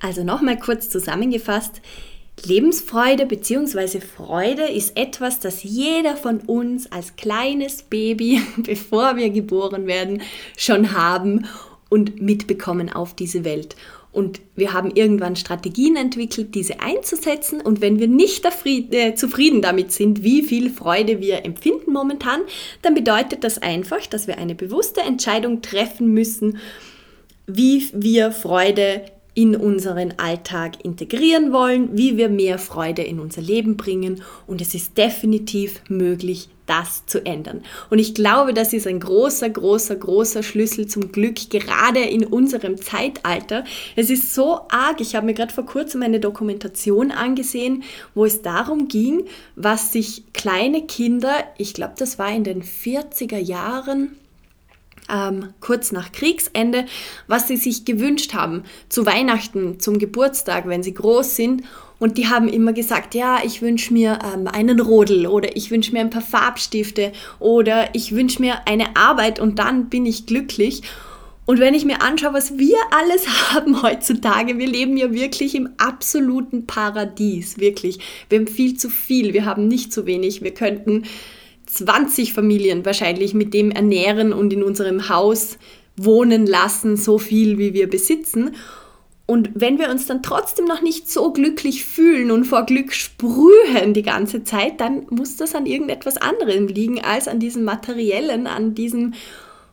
[0.00, 1.82] Also nochmal kurz zusammengefasst,
[2.46, 4.00] Lebensfreude bzw.
[4.00, 10.22] Freude ist etwas, das jeder von uns als kleines Baby, bevor wir geboren werden,
[10.56, 11.46] schon haben
[11.88, 13.76] und mitbekommen auf diese Welt.
[14.10, 17.60] Und wir haben irgendwann Strategien entwickelt, diese einzusetzen.
[17.60, 22.40] Und wenn wir nicht äh, zufrieden damit sind, wie viel Freude wir empfinden momentan,
[22.82, 26.58] dann bedeutet das einfach, dass wir eine bewusste Entscheidung treffen müssen,
[27.46, 29.02] wie wir Freude
[29.38, 34.20] in unseren Alltag integrieren wollen, wie wir mehr Freude in unser Leben bringen.
[34.48, 37.62] Und es ist definitiv möglich, das zu ändern.
[37.88, 42.82] Und ich glaube, das ist ein großer, großer, großer Schlüssel zum Glück, gerade in unserem
[42.82, 43.62] Zeitalter.
[43.94, 45.00] Es ist so arg.
[45.00, 47.84] Ich habe mir gerade vor kurzem eine Dokumentation angesehen,
[48.16, 49.22] wo es darum ging,
[49.54, 54.16] was sich kleine Kinder, ich glaube, das war in den 40er Jahren,
[55.08, 56.86] ähm, kurz nach Kriegsende,
[57.26, 61.62] was sie sich gewünscht haben zu Weihnachten, zum Geburtstag, wenn sie groß sind.
[61.98, 65.92] Und die haben immer gesagt, ja, ich wünsche mir ähm, einen Rodel oder ich wünsche
[65.92, 70.82] mir ein paar Farbstifte oder ich wünsche mir eine Arbeit und dann bin ich glücklich.
[71.48, 75.70] Und wenn ich mir anschaue, was wir alles haben heutzutage, wir leben ja wirklich im
[75.78, 78.00] absoluten Paradies, wirklich.
[78.28, 81.04] Wir haben viel zu viel, wir haben nicht zu wenig, wir könnten
[81.68, 85.58] 20 Familien wahrscheinlich mit dem ernähren und in unserem Haus
[85.96, 88.52] wohnen lassen, so viel wie wir besitzen.
[89.26, 93.92] Und wenn wir uns dann trotzdem noch nicht so glücklich fühlen und vor Glück sprühen
[93.92, 98.74] die ganze Zeit, dann muss das an irgendetwas anderem liegen als an diesem materiellen, an
[98.74, 99.12] diesem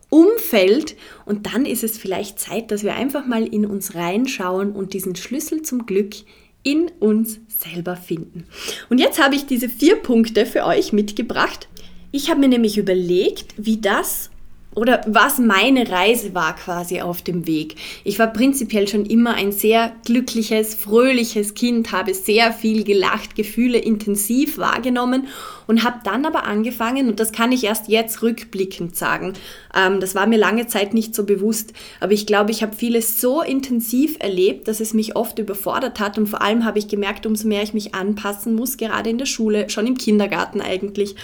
[0.10, 0.98] Umfeld.
[1.26, 5.16] Und dann ist es vielleicht Zeit, dass wir einfach mal in uns reinschauen und diesen
[5.16, 6.16] Schlüssel zum Glück
[6.64, 8.46] in uns selber finden.
[8.90, 11.70] Und jetzt habe ich diese vier Punkte für euch mitgebracht,
[12.16, 14.30] ich habe mir nämlich überlegt, wie das
[14.74, 17.76] oder was meine Reise war quasi auf dem Weg.
[18.04, 23.78] Ich war prinzipiell schon immer ein sehr glückliches, fröhliches Kind, habe sehr viel gelacht, Gefühle
[23.78, 25.28] intensiv wahrgenommen
[25.68, 29.34] und habe dann aber angefangen, und das kann ich erst jetzt rückblickend sagen,
[29.74, 33.20] ähm, das war mir lange Zeit nicht so bewusst, aber ich glaube, ich habe vieles
[33.20, 37.26] so intensiv erlebt, dass es mich oft überfordert hat und vor allem habe ich gemerkt,
[37.26, 41.16] umso mehr ich mich anpassen muss, gerade in der Schule, schon im Kindergarten eigentlich,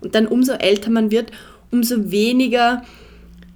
[0.00, 1.30] und dann umso älter man wird,
[1.70, 2.82] umso weniger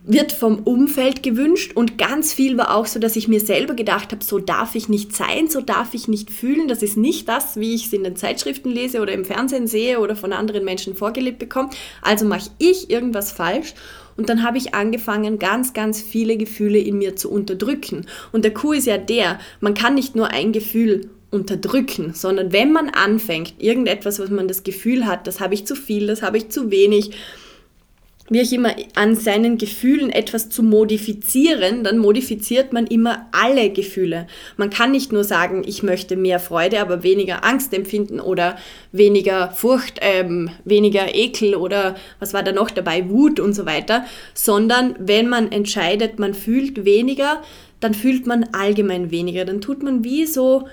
[0.07, 1.72] wird vom Umfeld gewünscht.
[1.74, 4.88] Und ganz viel war auch so, dass ich mir selber gedacht habe, so darf ich
[4.88, 8.04] nicht sein, so darf ich nicht fühlen, das ist nicht das, wie ich es in
[8.04, 11.70] den Zeitschriften lese oder im Fernsehen sehe oder von anderen Menschen vorgelebt bekomme,
[12.02, 13.74] also mache ich irgendwas falsch.
[14.16, 18.07] Und dann habe ich angefangen, ganz, ganz viele Gefühle in mir zu unterdrücken.
[18.30, 22.73] Und der Coup ist ja der, man kann nicht nur ein Gefühl unterdrücken, sondern wenn
[22.73, 26.38] man anfängt, irgendetwas, was man das Gefühl hat, das habe ich zu viel, das habe
[26.38, 27.11] ich zu wenig,
[28.31, 34.27] wie ich immer an seinen Gefühlen etwas zu modifizieren, dann modifiziert man immer alle Gefühle.
[34.57, 38.57] Man kann nicht nur sagen, ich möchte mehr Freude, aber weniger Angst empfinden oder
[38.92, 44.07] weniger Furcht, ähm, weniger Ekel oder was war da noch dabei, Wut und so weiter,
[44.33, 47.42] sondern wenn man entscheidet, man fühlt weniger,
[47.81, 49.44] dann fühlt man allgemein weniger.
[49.44, 50.66] Dann tut man wie so,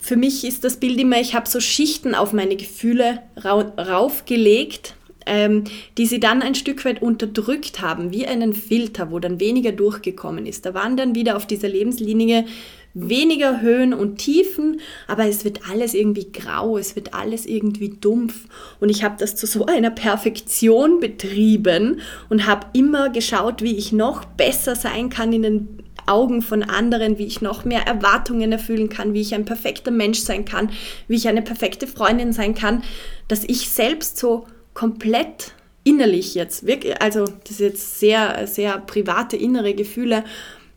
[0.00, 4.94] für mich ist das Bild immer, ich habe so Schichten auf meine Gefühle raufgelegt
[5.26, 5.64] ähm,
[5.98, 10.46] die sie dann ein Stück weit unterdrückt haben, wie einen Filter, wo dann weniger durchgekommen
[10.46, 10.66] ist.
[10.66, 12.46] Da waren dann wieder auf dieser Lebenslinie
[12.94, 18.46] weniger Höhen und Tiefen, aber es wird alles irgendwie grau, es wird alles irgendwie dumpf.
[18.80, 23.92] Und ich habe das zu so einer Perfektion betrieben und habe immer geschaut, wie ich
[23.92, 25.68] noch besser sein kann in den
[26.10, 30.20] Augen von anderen, wie ich noch mehr Erwartungen erfüllen kann, wie ich ein perfekter Mensch
[30.20, 30.70] sein kann,
[31.08, 32.82] wie ich eine perfekte Freundin sein kann,
[33.28, 35.52] dass ich selbst so komplett
[35.84, 40.24] innerlich jetzt, wirklich, also das ist jetzt sehr, sehr private innere Gefühle.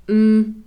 [0.07, 0.63] Mm,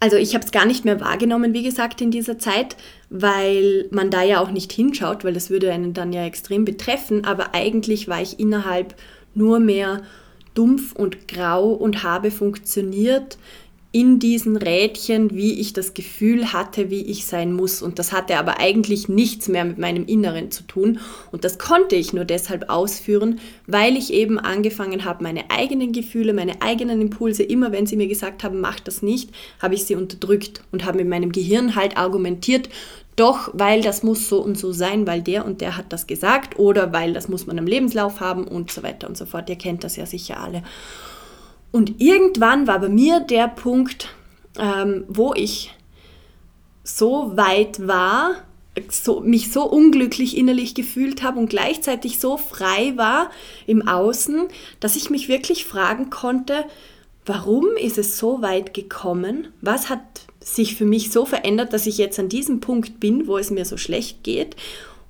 [0.00, 2.76] also ich habe es gar nicht mehr wahrgenommen, wie gesagt, in dieser Zeit,
[3.10, 7.24] weil man da ja auch nicht hinschaut, weil das würde einen dann ja extrem betreffen,
[7.24, 8.94] aber eigentlich war ich innerhalb
[9.34, 10.02] nur mehr
[10.54, 13.38] dumpf und grau und habe funktioniert
[13.94, 17.80] in diesen Rädchen, wie ich das Gefühl hatte, wie ich sein muss.
[17.80, 20.98] Und das hatte aber eigentlich nichts mehr mit meinem Inneren zu tun.
[21.30, 26.32] Und das konnte ich nur deshalb ausführen, weil ich eben angefangen habe, meine eigenen Gefühle,
[26.32, 29.30] meine eigenen Impulse, immer wenn sie mir gesagt haben, mach das nicht,
[29.62, 32.70] habe ich sie unterdrückt und habe mit meinem Gehirn halt argumentiert,
[33.14, 36.58] doch, weil das muss so und so sein, weil der und der hat das gesagt
[36.58, 39.48] oder weil das muss man im Lebenslauf haben und so weiter und so fort.
[39.48, 40.64] Ihr kennt das ja sicher alle.
[41.74, 44.14] Und irgendwann war bei mir der Punkt,
[44.60, 45.74] ähm, wo ich
[46.84, 48.36] so weit war,
[48.90, 53.28] so, mich so unglücklich innerlich gefühlt habe und gleichzeitig so frei war
[53.66, 54.44] im Außen,
[54.78, 56.64] dass ich mich wirklich fragen konnte,
[57.26, 59.48] warum ist es so weit gekommen?
[59.60, 59.98] Was hat
[60.38, 63.64] sich für mich so verändert, dass ich jetzt an diesem Punkt bin, wo es mir
[63.64, 64.54] so schlecht geht?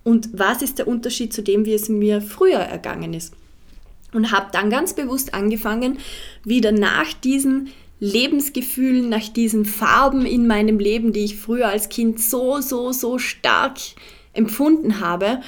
[0.02, 3.34] Und was ist der Unterschied zu dem, wie es mir früher ergangen ist?
[4.14, 5.98] Und habe dann ganz bewusst angefangen,
[6.44, 12.20] wieder nach diesen Lebensgefühlen, nach diesen Farben in meinem Leben, die ich früher als Kind
[12.20, 13.78] so, so, so stark
[14.32, 15.40] empfunden habe,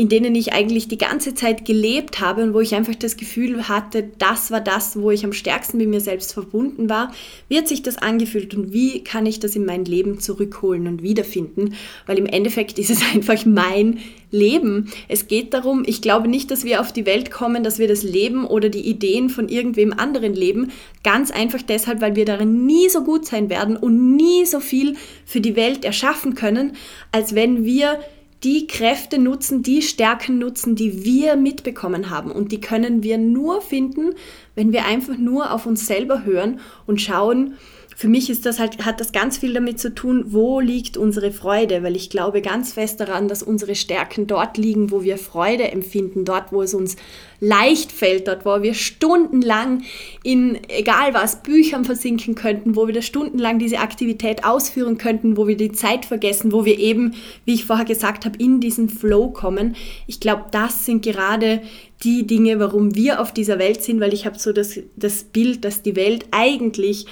[0.00, 3.68] in denen ich eigentlich die ganze Zeit gelebt habe und wo ich einfach das Gefühl
[3.68, 7.12] hatte, das war das, wo ich am stärksten mit mir selbst verbunden war.
[7.50, 11.02] Wie hat sich das angefühlt und wie kann ich das in mein Leben zurückholen und
[11.02, 11.74] wiederfinden?
[12.06, 13.98] Weil im Endeffekt ist es einfach mein
[14.30, 14.90] Leben.
[15.08, 18.02] Es geht darum, ich glaube nicht, dass wir auf die Welt kommen, dass wir das
[18.02, 20.72] Leben oder die Ideen von irgendwem anderen leben.
[21.04, 24.96] Ganz einfach deshalb, weil wir darin nie so gut sein werden und nie so viel
[25.26, 26.72] für die Welt erschaffen können,
[27.12, 27.98] als wenn wir
[28.42, 32.30] die Kräfte nutzen, die Stärken nutzen, die wir mitbekommen haben.
[32.30, 34.14] Und die können wir nur finden,
[34.54, 37.54] wenn wir einfach nur auf uns selber hören und schauen,
[38.00, 41.32] für mich ist das halt, hat das ganz viel damit zu tun, wo liegt unsere
[41.32, 45.70] Freude, weil ich glaube ganz fest daran, dass unsere Stärken dort liegen, wo wir Freude
[45.70, 46.96] empfinden, dort, wo es uns
[47.40, 49.82] leicht fällt, dort, wo wir stundenlang
[50.22, 55.46] in egal was Büchern versinken könnten, wo wir da stundenlang diese Aktivität ausführen könnten, wo
[55.46, 59.28] wir die Zeit vergessen, wo wir eben, wie ich vorher gesagt habe, in diesen Flow
[59.28, 59.76] kommen.
[60.06, 61.60] Ich glaube, das sind gerade
[62.02, 65.66] die Dinge, warum wir auf dieser Welt sind, weil ich habe so das, das Bild,
[65.66, 67.04] dass die Welt eigentlich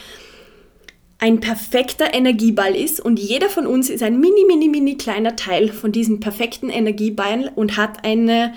[1.18, 5.68] ein perfekter Energieball ist und jeder von uns ist ein mini, mini, mini kleiner Teil
[5.68, 8.54] von diesem perfekten Energieball und hat eine,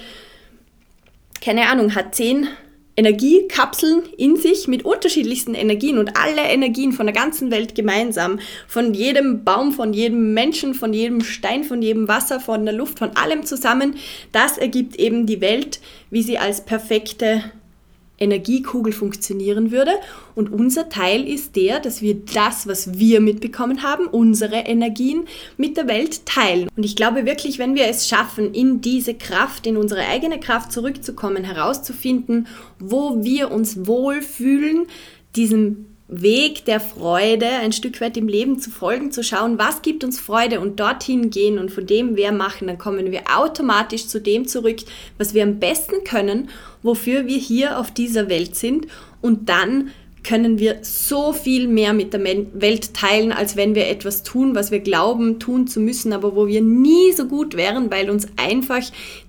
[1.41, 2.47] keine Ahnung, hat zehn
[2.95, 8.93] Energiekapseln in sich mit unterschiedlichsten Energien und alle Energien von der ganzen Welt gemeinsam, von
[8.93, 13.15] jedem Baum, von jedem Menschen, von jedem Stein, von jedem Wasser, von der Luft, von
[13.15, 13.95] allem zusammen,
[14.31, 15.79] das ergibt eben die Welt,
[16.11, 17.43] wie sie als perfekte
[18.21, 19.91] Energiekugel funktionieren würde.
[20.35, 25.23] Und unser Teil ist der, dass wir das, was wir mitbekommen haben, unsere Energien
[25.57, 26.69] mit der Welt teilen.
[26.75, 30.71] Und ich glaube wirklich, wenn wir es schaffen, in diese Kraft, in unsere eigene Kraft
[30.71, 32.47] zurückzukommen, herauszufinden,
[32.79, 34.85] wo wir uns wohlfühlen,
[35.35, 40.03] diesem Weg der Freude ein Stück weit im Leben zu folgen, zu schauen, was gibt
[40.03, 44.19] uns Freude und dorthin gehen und von dem wir machen, dann kommen wir automatisch zu
[44.19, 44.79] dem zurück,
[45.17, 46.49] was wir am besten können,
[46.83, 48.87] wofür wir hier auf dieser Welt sind.
[49.21, 49.91] Und dann
[50.23, 54.69] können wir so viel mehr mit der Welt teilen, als wenn wir etwas tun, was
[54.69, 58.83] wir glauben tun zu müssen, aber wo wir nie so gut wären, weil uns einfach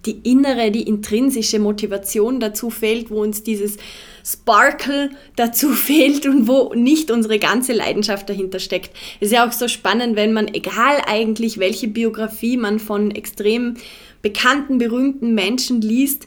[0.05, 3.77] die innere, die intrinsische Motivation dazu fehlt, wo uns dieses
[4.25, 8.91] Sparkle dazu fehlt und wo nicht unsere ganze Leidenschaft dahinter steckt.
[9.21, 13.77] Es ist ja auch so spannend, wenn man, egal eigentlich, welche Biografie man von extrem
[14.23, 16.27] bekannten, berühmten Menschen liest,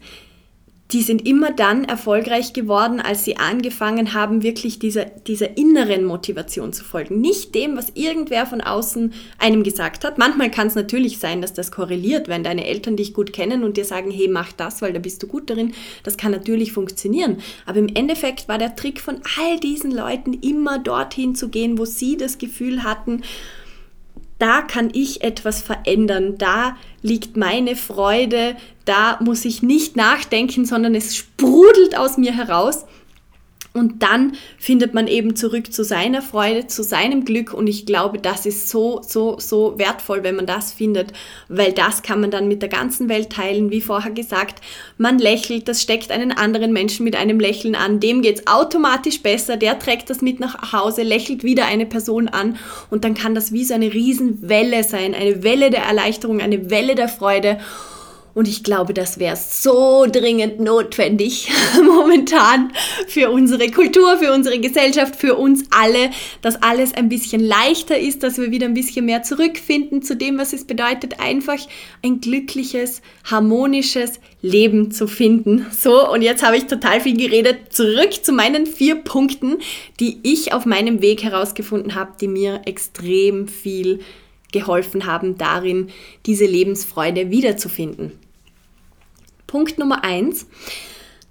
[0.92, 6.74] die sind immer dann erfolgreich geworden, als sie angefangen haben, wirklich dieser, dieser inneren Motivation
[6.74, 7.20] zu folgen.
[7.22, 10.20] Nicht dem, was irgendwer von außen einem gesagt hat.
[10.20, 13.78] Manchmal kann es natürlich sein, dass das korreliert, wenn deine Eltern dich gut kennen und
[13.78, 15.74] dir sagen, hey, mach das, weil da bist du gut darin.
[16.04, 17.38] Das kann natürlich funktionieren.
[17.66, 21.86] Aber im Endeffekt war der Trick von all diesen Leuten immer dorthin zu gehen, wo
[21.86, 23.24] sie das Gefühl hatten,
[24.38, 30.96] da kann ich etwas verändern, da liegt meine Freude, da muss ich nicht nachdenken, sondern
[30.96, 32.86] es sprudelt aus mir heraus
[33.76, 37.54] und dann findet man eben zurück zu seiner Freude, zu seinem Glück.
[37.54, 41.12] Und ich glaube, das ist so, so, so wertvoll, wenn man das findet,
[41.50, 43.72] weil das kann man dann mit der ganzen Welt teilen.
[43.72, 44.62] Wie vorher gesagt,
[44.98, 48.00] man lächelt, das steckt einen anderen Menschen mit einem Lächeln an.
[48.00, 49.58] Dem geht es automatisch besser.
[49.58, 52.58] Der trägt das mit nach Hause, lächelt wieder eine Person an.
[52.90, 55.14] Und dann kann das wie so eine Riesenwelle sein.
[55.14, 57.60] Eine Welle der Erleichterung, eine Welle der Freude.
[58.36, 61.50] Und ich glaube, das wäre so dringend notwendig
[61.82, 62.74] momentan
[63.08, 66.10] für unsere Kultur, für unsere Gesellschaft, für uns alle,
[66.42, 70.38] dass alles ein bisschen leichter ist, dass wir wieder ein bisschen mehr zurückfinden zu dem,
[70.38, 71.66] was es bedeutet, einfach
[72.04, 75.66] ein glückliches, harmonisches Leben zu finden.
[75.72, 77.72] So, und jetzt habe ich total viel geredet.
[77.72, 79.60] Zurück zu meinen vier Punkten,
[80.02, 84.02] die ich auf meinem Weg herausgefunden habe, die mir extrem viel
[84.52, 85.88] geholfen haben, darin
[86.26, 88.25] diese Lebensfreude wiederzufinden.
[89.56, 90.48] Punkt Nummer eins.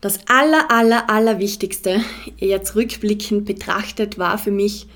[0.01, 2.01] Das aller, aller, aller Wichtigste,
[2.39, 4.87] jetzt rückblickend betrachtet, war für mich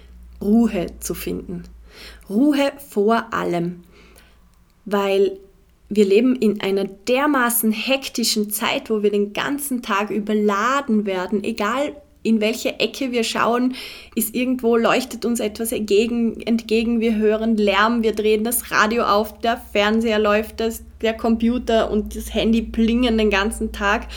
[0.41, 1.65] Ruhe zu finden.
[2.31, 3.83] Ruhe vor allem,
[4.87, 5.39] weil
[5.91, 12.01] wir leben in einer dermaßen hektischen Zeit, wo wir den ganzen Tag überladen werden, egal
[12.23, 13.75] in welche Ecke wir schauen,
[14.15, 19.39] ist irgendwo, leuchtet uns etwas entgegen, entgegen, wir hören Lärm, wir drehen das Radio auf,
[19.41, 24.09] der Fernseher läuft, das, der Computer und das Handy plingen den ganzen Tag.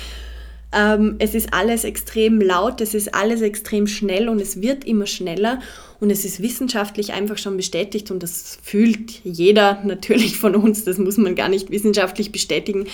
[0.74, 5.06] Ähm, es ist alles extrem laut, es ist alles extrem schnell und es wird immer
[5.06, 5.60] schneller.
[6.00, 10.98] Und es ist wissenschaftlich einfach schon bestätigt und das fühlt jeder natürlich von uns, das
[10.98, 12.88] muss man gar nicht wissenschaftlich bestätigen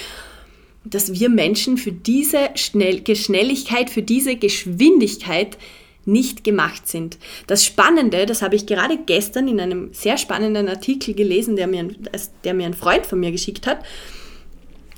[0.90, 5.58] dass wir Menschen für diese Schnell Schnelligkeit, für diese Geschwindigkeit
[6.06, 7.18] nicht gemacht sind.
[7.48, 11.90] Das Spannende, das habe ich gerade gestern in einem sehr spannenden Artikel gelesen, der mir,
[12.44, 13.84] der mir ein Freund von mir geschickt hat,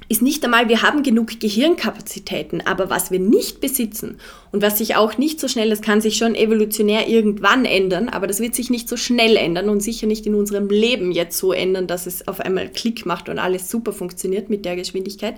[0.10, 4.18] ist nicht einmal, wir haben genug Gehirnkapazitäten, aber was wir nicht besitzen
[4.52, 8.26] und was sich auch nicht so schnell, das kann sich schon evolutionär irgendwann ändern, aber
[8.26, 11.54] das wird sich nicht so schnell ändern und sicher nicht in unserem Leben jetzt so
[11.54, 15.36] ändern, dass es auf einmal Klick macht und alles super funktioniert mit der Geschwindigkeit.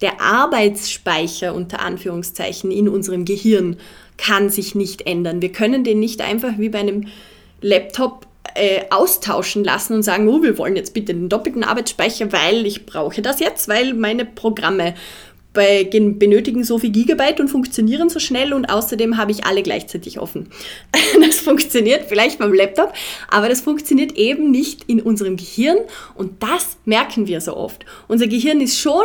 [0.00, 3.78] Der Arbeitsspeicher unter Anführungszeichen in unserem Gehirn
[4.16, 5.42] kann sich nicht ändern.
[5.42, 7.08] Wir können den nicht einfach wie bei einem
[7.60, 12.66] Laptop äh, austauschen lassen und sagen, oh, wir wollen jetzt bitte den doppelten Arbeitsspeicher, weil
[12.66, 14.94] ich brauche das jetzt, weil meine Programme
[15.54, 20.18] bei, benötigen so viel Gigabyte und funktionieren so schnell und außerdem habe ich alle gleichzeitig
[20.18, 20.50] offen.
[21.24, 22.92] Das funktioniert vielleicht beim Laptop,
[23.28, 25.78] aber das funktioniert eben nicht in unserem Gehirn
[26.16, 27.86] und das merken wir so oft.
[28.08, 29.04] Unser Gehirn ist schon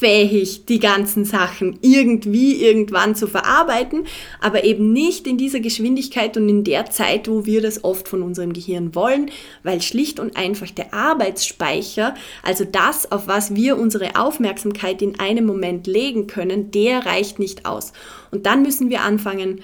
[0.00, 4.06] fähig, die ganzen Sachen irgendwie irgendwann zu verarbeiten,
[4.40, 8.22] aber eben nicht in dieser Geschwindigkeit und in der Zeit, wo wir das oft von
[8.22, 9.30] unserem Gehirn wollen,
[9.62, 15.44] weil schlicht und einfach der Arbeitsspeicher, also das, auf was wir unsere Aufmerksamkeit in einem
[15.44, 17.92] Moment legen können, der reicht nicht aus.
[18.30, 19.60] Und dann müssen wir anfangen,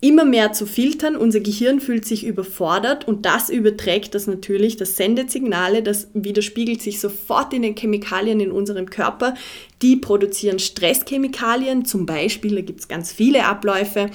[0.00, 1.16] immer mehr zu filtern.
[1.16, 6.82] Unser Gehirn fühlt sich überfordert und das überträgt das natürlich, das sendet Signale, das widerspiegelt
[6.82, 9.34] sich sofort in den Chemikalien in unserem Körper.
[9.82, 14.10] Die produzieren Stresschemikalien, zum Beispiel, da gibt es ganz viele Abläufe.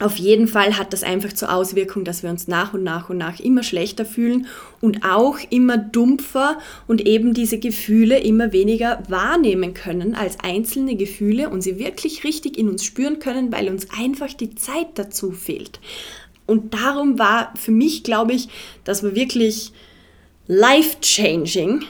[0.00, 3.18] Auf jeden Fall hat das einfach zur Auswirkung, dass wir uns nach und nach und
[3.18, 4.46] nach immer schlechter fühlen
[4.80, 11.50] und auch immer dumpfer und eben diese Gefühle immer weniger wahrnehmen können als einzelne Gefühle
[11.50, 15.80] und sie wirklich richtig in uns spüren können, weil uns einfach die Zeit dazu fehlt.
[16.46, 18.48] Und darum war für mich, glaube ich,
[18.84, 19.72] das war wirklich
[20.46, 21.84] life-changing,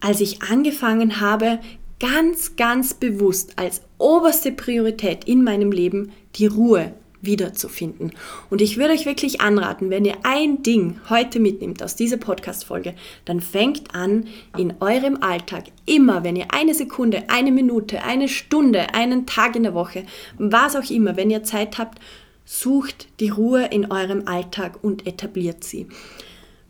[0.00, 1.60] als ich angefangen habe,
[2.00, 6.92] ganz, ganz bewusst als oberste Priorität in meinem Leben die Ruhe
[7.22, 8.12] wiederzufinden.
[8.50, 12.94] Und ich würde euch wirklich anraten, wenn ihr ein Ding heute mitnimmt aus dieser Podcast-Folge,
[13.24, 14.26] dann fängt an,
[14.58, 19.62] in eurem Alltag immer, wenn ihr eine Sekunde, eine Minute, eine Stunde, einen Tag in
[19.62, 20.04] der Woche,
[20.36, 21.98] was auch immer, wenn ihr Zeit habt,
[22.44, 25.86] sucht die Ruhe in eurem Alltag und etabliert sie.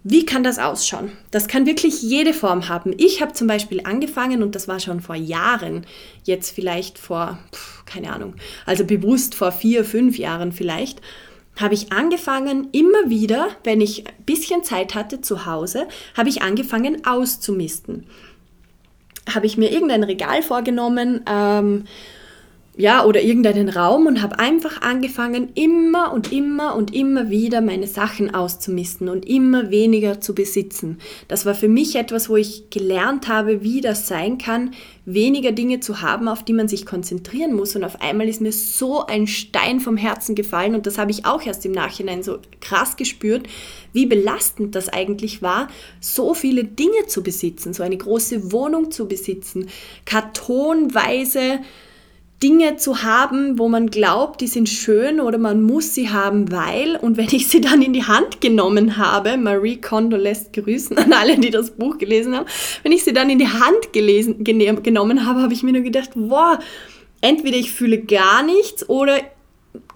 [0.05, 1.13] Wie kann das ausschauen?
[1.31, 2.93] Das kann wirklich jede Form haben.
[2.99, 5.87] Ich habe zum Beispiel angefangen, und das war schon vor Jahren,
[6.25, 7.39] jetzt vielleicht vor,
[7.87, 8.35] keine Ahnung,
[8.67, 11.01] also bewusst vor vier, fünf Jahren vielleicht,
[11.61, 15.87] habe ich angefangen, immer wieder, wenn ich ein bisschen Zeit hatte zu Hause,
[16.17, 18.07] habe ich angefangen auszumisten.
[19.33, 21.85] Habe ich mir irgendein Regal vorgenommen, ähm,
[22.75, 27.87] ja, oder irgendeinen Raum und habe einfach angefangen, immer und immer und immer wieder meine
[27.87, 30.99] Sachen auszumisten und immer weniger zu besitzen.
[31.29, 34.71] Das war für mich etwas, wo ich gelernt habe, wie das sein kann,
[35.05, 37.77] weniger Dinge zu haben, auf die man sich konzentrieren muss.
[37.77, 41.27] Und auf einmal ist mir so ein Stein vom Herzen gefallen und das habe ich
[41.27, 43.49] auch erst im Nachhinein so krass gespürt,
[43.93, 45.69] wie belastend das eigentlich war,
[46.01, 49.69] so viele Dinge zu besitzen, so eine große Wohnung zu besitzen,
[50.07, 51.61] kartonweise
[52.43, 56.97] Dinge zu haben, wo man glaubt, die sind schön oder man muss sie haben, weil,
[56.97, 61.13] und wenn ich sie dann in die Hand genommen habe, Marie Kondo lässt grüßen an
[61.13, 62.47] alle, die das Buch gelesen haben,
[62.83, 66.11] wenn ich sie dann in die Hand gelesen, genommen habe, habe ich mir nur gedacht,
[66.15, 66.59] wow,
[67.21, 69.19] entweder ich fühle gar nichts oder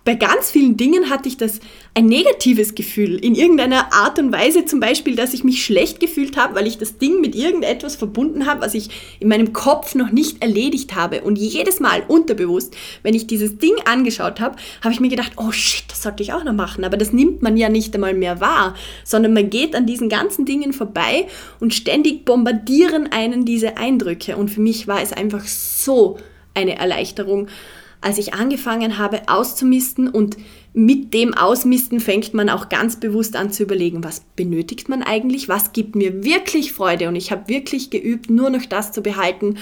[0.05, 1.61] bei ganz vielen Dingen hatte ich das
[1.97, 6.36] ein negatives Gefühl in irgendeiner Art und Weise, zum Beispiel, dass ich mich schlecht gefühlt
[6.36, 10.11] habe, weil ich das Ding mit irgendetwas verbunden habe, was ich in meinem Kopf noch
[10.11, 11.22] nicht erledigt habe.
[11.22, 15.53] Und jedes Mal unterbewusst, wenn ich dieses Ding angeschaut habe, habe ich mir gedacht, oh
[15.53, 16.84] shit, das sollte ich auch noch machen.
[16.84, 20.44] Aber das nimmt man ja nicht einmal mehr wahr, sondern man geht an diesen ganzen
[20.44, 21.26] Dingen vorbei
[21.61, 24.36] und ständig bombardieren einen diese Eindrücke.
[24.36, 26.18] Und für mich war es einfach so
[26.53, 27.49] eine Erleichterung
[28.01, 30.36] als ich angefangen habe auszumisten und
[30.77, 35.49] mit dem Ausmisten fängt man auch ganz bewusst an zu überlegen, was benötigt man eigentlich,
[35.49, 39.57] was gibt mir wirklich Freude und ich habe wirklich geübt, nur noch das zu behalten,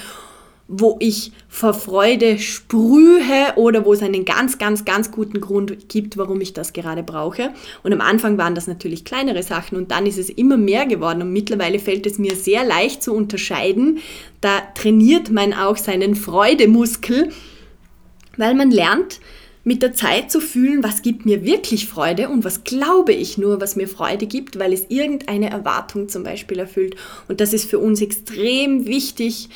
[0.67, 6.17] wo ich vor Freude sprühe oder wo es einen ganz, ganz, ganz guten Grund gibt,
[6.17, 7.51] warum ich das gerade brauche.
[7.85, 11.23] Und am Anfang waren das natürlich kleinere Sachen und dann ist es immer mehr geworden
[11.23, 13.99] und mittlerweile fällt es mir sehr leicht zu unterscheiden.
[14.41, 17.29] Da trainiert man auch seinen Freudemuskel
[18.37, 19.21] weil man lernt,
[19.65, 23.61] mit der Zeit zu fühlen, was gibt mir wirklich Freude und was glaube ich nur,
[23.61, 26.97] was mir Freude gibt, weil es irgendeine Erwartung zum Beispiel erfüllt.
[27.29, 29.49] Und das ist für uns extrem wichtig,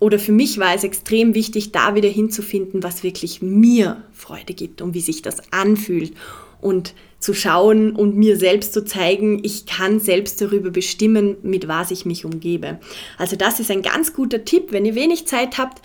[0.00, 4.82] oder für mich war es extrem wichtig, da wieder hinzufinden, was wirklich mir Freude gibt
[4.82, 6.14] und wie sich das anfühlt.
[6.60, 11.92] Und zu schauen und mir selbst zu zeigen, ich kann selbst darüber bestimmen, mit was
[11.92, 12.80] ich mich umgebe.
[13.16, 15.82] Also das ist ein ganz guter Tipp, wenn ihr wenig Zeit habt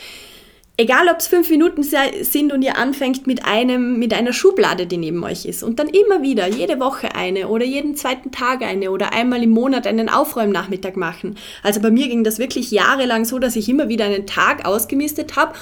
[0.80, 4.98] Egal, ob es fünf Minuten sind und ihr anfängt mit einem, mit einer Schublade, die
[4.98, 8.92] neben euch ist und dann immer wieder, jede Woche eine oder jeden zweiten Tag eine
[8.92, 11.36] oder einmal im Monat einen Aufräumnachmittag machen.
[11.64, 15.36] Also bei mir ging das wirklich jahrelang so, dass ich immer wieder einen Tag ausgemistet
[15.36, 15.54] habe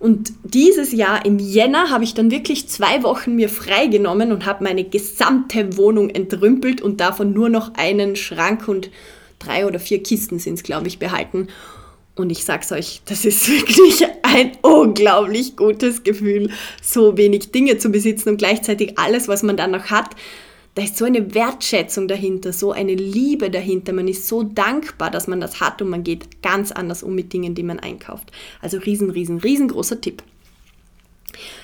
[0.00, 4.64] und dieses Jahr im Jänner habe ich dann wirklich zwei Wochen mir freigenommen und habe
[4.64, 8.90] meine gesamte Wohnung entrümpelt und davon nur noch einen Schrank und
[9.38, 11.48] drei oder vier Kisten sind es, glaube ich, behalten.
[12.18, 16.50] Und ich sag's euch, das ist wirklich ein unglaublich gutes Gefühl,
[16.82, 20.16] so wenig Dinge zu besitzen und gleichzeitig alles, was man dann noch hat.
[20.74, 23.92] Da ist so eine Wertschätzung dahinter, so eine Liebe dahinter.
[23.92, 27.32] Man ist so dankbar, dass man das hat und man geht ganz anders um mit
[27.32, 28.30] Dingen, die man einkauft.
[28.60, 30.22] Also riesen, riesen, riesengroßer Tipp.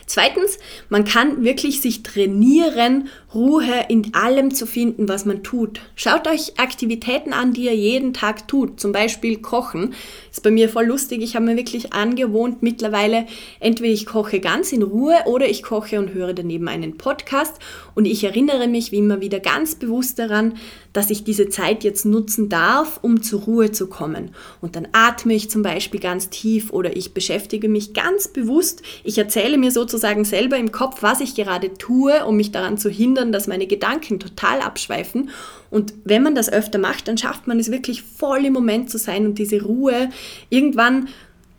[0.06, 0.58] Zweitens,
[0.88, 5.80] man kann wirklich sich trainieren, Ruhe in allem zu finden, was man tut.
[5.96, 8.78] Schaut euch Aktivitäten an, die ihr jeden Tag tut.
[8.78, 9.94] Zum Beispiel Kochen.
[10.30, 11.22] Ist bei mir voll lustig.
[11.22, 13.26] Ich habe mir wirklich angewohnt mittlerweile,
[13.60, 17.56] entweder ich koche ganz in Ruhe oder ich koche und höre daneben einen Podcast.
[17.94, 20.54] Und ich erinnere mich wie immer wieder ganz bewusst daran,
[20.94, 24.30] dass ich diese Zeit jetzt nutzen darf, um zur Ruhe zu kommen.
[24.62, 28.80] Und dann atme ich zum Beispiel ganz tief oder ich beschäftige mich ganz bewusst.
[29.02, 32.88] Ich erzähle mir sozusagen selber im Kopf, was ich gerade tue, um mich daran zu
[32.88, 35.30] hindern, dass meine Gedanken total abschweifen.
[35.68, 38.96] Und wenn man das öfter macht, dann schafft man es wirklich voll im Moment zu
[38.96, 40.10] sein und diese Ruhe.
[40.48, 41.08] Irgendwann,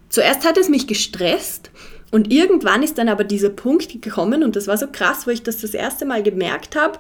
[0.08, 1.72] zuerst hat es mich gestresst
[2.16, 5.44] Und irgendwann ist dann aber dieser Punkt gekommen und das war so krass, wo ich
[5.44, 6.98] das das erste Mal gemerkt habe,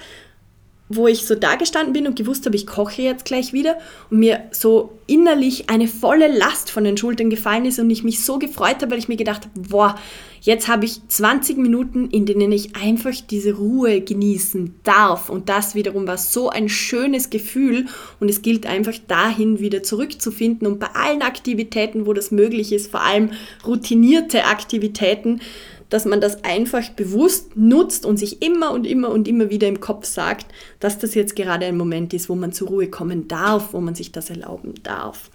[0.87, 3.77] wo ich so da gestanden bin und gewusst habe, ich koche jetzt gleich wieder
[4.11, 8.23] und mir so innerlich eine volle Last von den Schultern gefallen ist und ich mich
[8.23, 9.95] so gefreut habe, weil ich mir gedacht habe, boah,
[10.41, 15.29] jetzt habe ich 20 Minuten, in denen ich einfach diese Ruhe genießen darf.
[15.29, 17.87] Und das wiederum war so ein schönes Gefühl
[18.19, 20.67] und es gilt einfach dahin wieder zurückzufinden.
[20.67, 23.31] Und bei allen Aktivitäten, wo das möglich ist, vor allem
[23.65, 25.41] routinierte Aktivitäten,
[25.89, 29.79] dass man das einfach bewusst nutzt und sich immer und immer und immer wieder im
[29.79, 30.47] Kopf sagt,
[30.79, 33.95] dass das jetzt gerade ein Moment ist, wo man zur Ruhe kommen darf, wo man
[33.95, 35.29] sich das erlauben darf.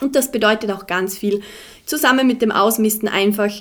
[0.00, 1.42] Und das bedeutet auch ganz viel
[1.84, 3.52] zusammen mit dem Ausmisten einfach,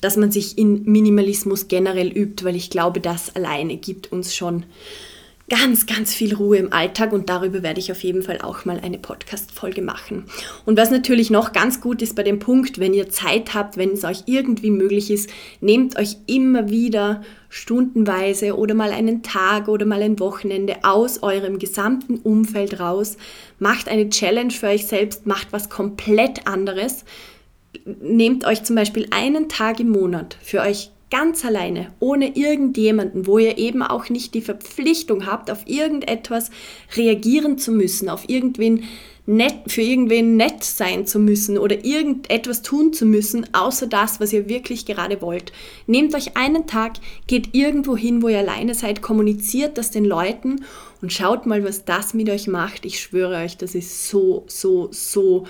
[0.00, 4.64] dass man sich in Minimalismus generell übt, weil ich glaube, das alleine gibt uns schon
[5.48, 8.80] ganz, ganz viel Ruhe im Alltag und darüber werde ich auf jeden Fall auch mal
[8.80, 10.24] eine Podcast-Folge machen.
[10.64, 13.92] Und was natürlich noch ganz gut ist bei dem Punkt, wenn ihr Zeit habt, wenn
[13.92, 15.30] es euch irgendwie möglich ist,
[15.60, 21.60] nehmt euch immer wieder stundenweise oder mal einen Tag oder mal ein Wochenende aus eurem
[21.60, 23.16] gesamten Umfeld raus,
[23.60, 27.04] macht eine Challenge für euch selbst, macht was komplett anderes.
[27.84, 33.38] Nehmt euch zum Beispiel einen Tag im Monat für euch ganz alleine, ohne irgendjemanden, wo
[33.38, 36.50] ihr eben auch nicht die Verpflichtung habt, auf irgendetwas
[36.96, 38.84] reagieren zu müssen, auf irgendwen
[39.26, 44.32] nett, für irgendwen nett sein zu müssen oder irgendetwas tun zu müssen, außer das, was
[44.32, 45.52] ihr wirklich gerade wollt.
[45.86, 46.94] Nehmt euch einen Tag,
[47.26, 50.64] geht irgendwo hin, wo ihr alleine seid, kommuniziert das den Leuten
[51.02, 52.84] und schaut mal, was das mit euch macht.
[52.84, 55.44] Ich schwöre euch, das ist so, so, so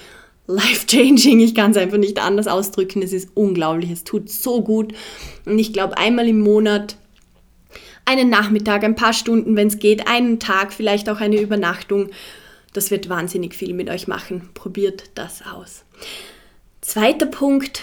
[0.47, 1.40] life-changing.
[1.40, 3.03] Ich kann es einfach nicht anders ausdrücken.
[3.03, 3.90] Es ist unglaublich.
[3.90, 4.92] Es tut so gut.
[5.44, 6.97] Und ich glaube, einmal im Monat
[8.05, 12.11] einen Nachmittag, ein paar Stunden, wenn es geht, einen Tag, vielleicht auch eine Übernachtung.
[12.72, 14.49] Das wird wahnsinnig viel mit euch machen.
[14.55, 15.84] Probiert das aus.
[16.80, 17.82] Zweiter Punkt,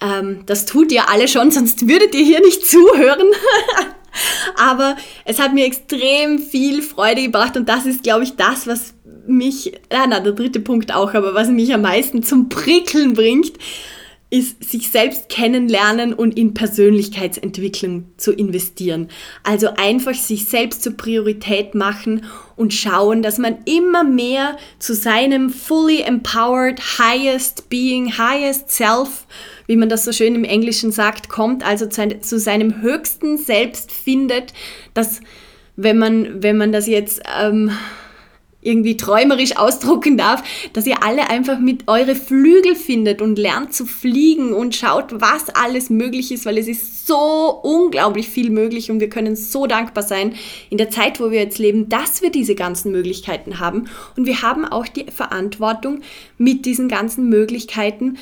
[0.00, 3.26] ähm, das tut ihr alle schon, sonst würdet ihr hier nicht zuhören.
[4.56, 8.94] Aber es hat mir extrem viel Freude gebracht und das ist, glaube ich, das, was
[9.28, 13.52] mich, ah, na, der dritte Punkt auch, aber was mich am meisten zum Prickeln bringt,
[14.30, 19.08] ist sich selbst kennenlernen und in Persönlichkeitsentwicklung zu investieren.
[19.42, 25.48] Also einfach sich selbst zur Priorität machen und schauen, dass man immer mehr zu seinem
[25.48, 29.26] fully empowered, highest being, highest self,
[29.66, 34.52] wie man das so schön im Englischen sagt, kommt, also zu, seinem höchsten Selbst findet,
[34.92, 35.20] dass
[35.76, 37.70] wenn man, wenn man das jetzt ähm,
[38.68, 40.42] irgendwie träumerisch ausdrucken darf,
[40.74, 45.48] dass ihr alle einfach mit eure Flügel findet und lernt zu fliegen und schaut, was
[45.50, 50.04] alles möglich ist, weil es ist so unglaublich viel möglich und wir können so dankbar
[50.04, 50.34] sein
[50.68, 54.42] in der Zeit, wo wir jetzt leben, dass wir diese ganzen Möglichkeiten haben und wir
[54.42, 56.02] haben auch die Verantwortung
[56.36, 58.18] mit diesen ganzen Möglichkeiten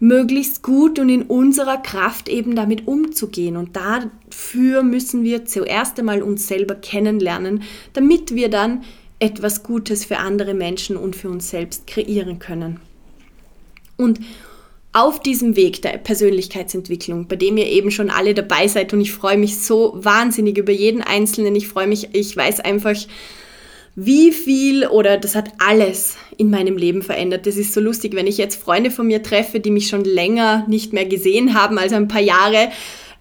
[0.00, 3.56] möglichst gut und in unserer Kraft eben damit umzugehen.
[3.56, 7.62] Und dafür müssen wir zuerst einmal uns selber kennenlernen,
[7.94, 8.82] damit wir dann
[9.20, 12.80] etwas Gutes für andere Menschen und für uns selbst kreieren können.
[13.96, 14.20] Und
[14.92, 19.12] auf diesem Weg der Persönlichkeitsentwicklung, bei dem ihr eben schon alle dabei seid und ich
[19.12, 22.96] freue mich so wahnsinnig über jeden Einzelnen, ich freue mich, ich weiß einfach,
[24.00, 27.46] wie viel oder das hat alles in meinem Leben verändert.
[27.46, 30.64] Das ist so lustig, wenn ich jetzt Freunde von mir treffe, die mich schon länger
[30.68, 32.70] nicht mehr gesehen haben, also ein paar Jahre,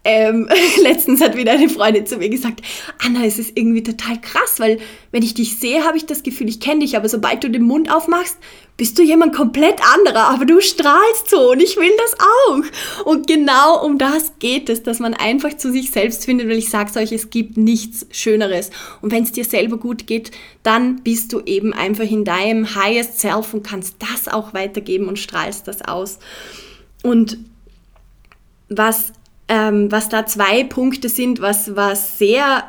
[0.07, 0.47] ähm,
[0.81, 2.61] letztens hat wieder eine Freundin zu mir gesagt,
[3.05, 4.79] Anna, es ist irgendwie total krass, weil
[5.11, 7.63] wenn ich dich sehe, habe ich das Gefühl, ich kenne dich, aber sobald du den
[7.63, 8.37] Mund aufmachst,
[8.77, 13.05] bist du jemand komplett anderer, aber du strahlst so und ich will das auch.
[13.05, 16.69] Und genau um das geht es, dass man einfach zu sich selbst findet, weil ich
[16.69, 18.69] sage euch, es gibt nichts Schöneres.
[19.01, 20.31] Und wenn es dir selber gut geht,
[20.63, 25.19] dann bist du eben einfach in deinem highest self und kannst das auch weitergeben und
[25.19, 26.19] strahlst das aus.
[27.03, 27.39] Und
[28.69, 29.11] was
[29.47, 32.63] ähm, was da zwei Punkte sind, was, was sehr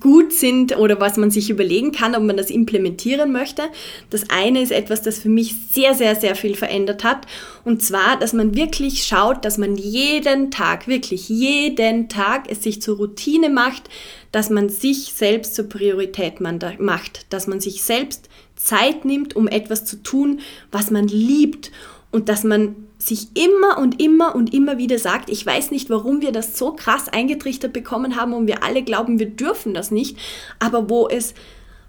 [0.00, 3.62] gut sind oder was man sich überlegen kann, ob man das implementieren möchte.
[4.10, 7.26] Das eine ist etwas, das für mich sehr, sehr, sehr viel verändert hat.
[7.64, 12.82] Und zwar, dass man wirklich schaut, dass man jeden Tag, wirklich jeden Tag es sich
[12.82, 13.84] zur Routine macht,
[14.32, 19.84] dass man sich selbst zur Priorität macht, dass man sich selbst Zeit nimmt, um etwas
[19.84, 20.40] zu tun,
[20.72, 21.70] was man liebt
[22.16, 26.22] und dass man sich immer und immer und immer wieder sagt, ich weiß nicht, warum
[26.22, 30.16] wir das so krass eingetrichtert bekommen haben und wir alle glauben, wir dürfen das nicht,
[30.58, 31.34] aber wo es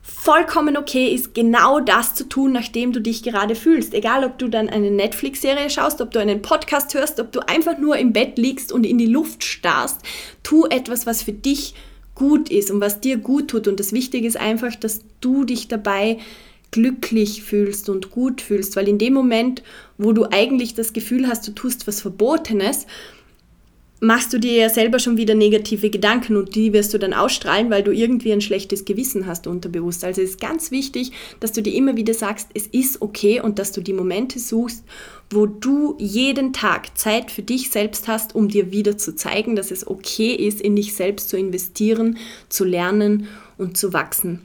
[0.02, 3.94] vollkommen okay ist, genau das zu tun, nachdem du dich gerade fühlst.
[3.94, 7.78] Egal, ob du dann eine Netflix-Serie schaust, ob du einen Podcast hörst, ob du einfach
[7.78, 10.02] nur im Bett liegst und in die Luft starrst,
[10.44, 11.74] tu etwas, was für dich
[12.16, 13.70] gut ist und was dir gut tut.
[13.70, 16.18] Und das Wichtige ist einfach, dass du dich dabei
[16.72, 19.64] glücklich fühlst und gut fühlst, weil in dem Moment,
[19.98, 22.86] wo du eigentlich das Gefühl hast, du tust was Verbotenes,
[24.00, 27.70] machst du dir ja selber schon wieder negative Gedanken und die wirst du dann ausstrahlen,
[27.72, 30.04] weil du irgendwie ein schlechtes Gewissen hast unterbewusst.
[30.04, 33.58] Also es ist ganz wichtig, dass du dir immer wieder sagst, es ist okay und
[33.58, 34.84] dass du die Momente suchst,
[35.32, 39.72] wo du jeden Tag Zeit für dich selbst hast, um dir wieder zu zeigen, dass
[39.72, 42.18] es okay ist, in dich selbst zu investieren,
[42.50, 44.42] zu lernen und zu wachsen.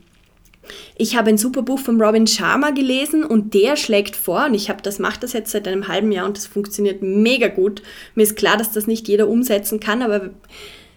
[0.97, 4.69] Ich habe ein super Buch von Robin Sharma gelesen und der schlägt vor, und ich
[4.69, 7.83] habe das, mache das jetzt seit einem halben Jahr und das funktioniert mega gut.
[8.15, 10.31] Mir ist klar, dass das nicht jeder umsetzen kann, aber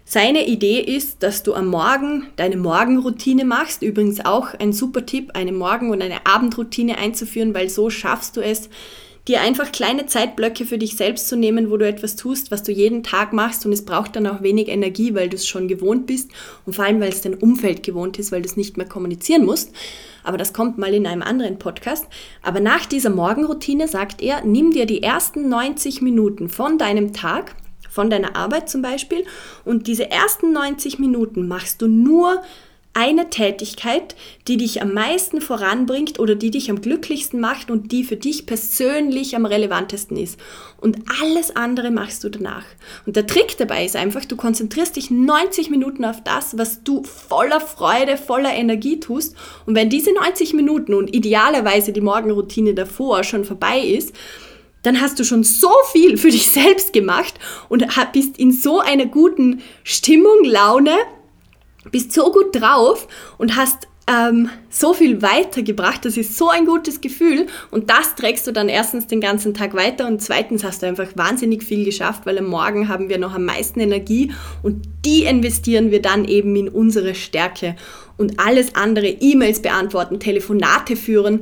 [0.08, 3.82] seine Idee ist, dass du am Morgen deine Morgenroutine machst.
[3.82, 8.42] Übrigens auch ein super Tipp, eine Morgen- und eine Abendroutine einzuführen, weil so schaffst du
[8.42, 8.70] es,
[9.28, 12.72] dir einfach kleine Zeitblöcke für dich selbst zu nehmen, wo du etwas tust, was du
[12.72, 16.06] jeden Tag machst und es braucht dann auch wenig Energie, weil du es schon gewohnt
[16.06, 16.30] bist
[16.66, 19.46] und vor allem, weil es dein Umfeld gewohnt ist, weil du es nicht mehr kommunizieren
[19.46, 19.72] musst.
[20.24, 22.08] Aber das kommt mal in einem anderen Podcast.
[22.44, 27.56] Aber nach dieser Morgenroutine sagt er, nimm dir die ersten 90 Minuten von deinem Tag,
[27.90, 29.24] von deiner Arbeit zum Beispiel,
[29.64, 32.42] und diese ersten 90 Minuten machst du nur
[32.96, 34.16] eine Tätigkeit,
[34.48, 38.46] die dich am meisten voranbringt oder die dich am glücklichsten macht und die für dich
[38.46, 40.40] persönlich am relevantesten ist.
[40.80, 42.64] Und alles andere machst du danach.
[43.06, 47.04] Und der Trick dabei ist einfach, du konzentrierst dich 90 Minuten auf das, was du
[47.04, 49.36] voller Freude, voller Energie tust.
[49.66, 54.16] Und wenn diese 90 Minuten und idealerweise die Morgenroutine davor schon vorbei ist,
[54.84, 57.34] dann hast du schon so viel für dich selbst gemacht
[57.68, 60.96] und bist in so einer guten Stimmung, Laune,
[61.92, 63.08] bist so gut drauf
[63.38, 66.06] und hast ähm, so viel weitergebracht.
[66.06, 69.74] Das ist so ein gutes Gefühl und das trägst du dann erstens den ganzen Tag
[69.74, 73.34] weiter und zweitens hast du einfach wahnsinnig viel geschafft, weil am Morgen haben wir noch
[73.34, 74.32] am meisten Energie
[74.62, 77.76] und die investieren wir dann eben in unsere Stärke
[78.18, 81.42] und alles andere, E-Mails beantworten, Telefonate führen,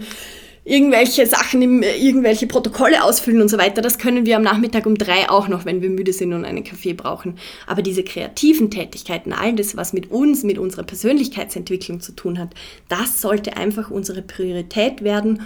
[0.65, 3.81] irgendwelche Sachen, im, irgendwelche Protokolle ausfüllen und so weiter.
[3.81, 6.63] Das können wir am Nachmittag um drei auch noch, wenn wir müde sind und einen
[6.63, 7.37] Kaffee brauchen.
[7.67, 12.49] Aber diese kreativen Tätigkeiten, all das, was mit uns, mit unserer Persönlichkeitsentwicklung zu tun hat,
[12.87, 15.41] das sollte einfach unsere Priorität werden,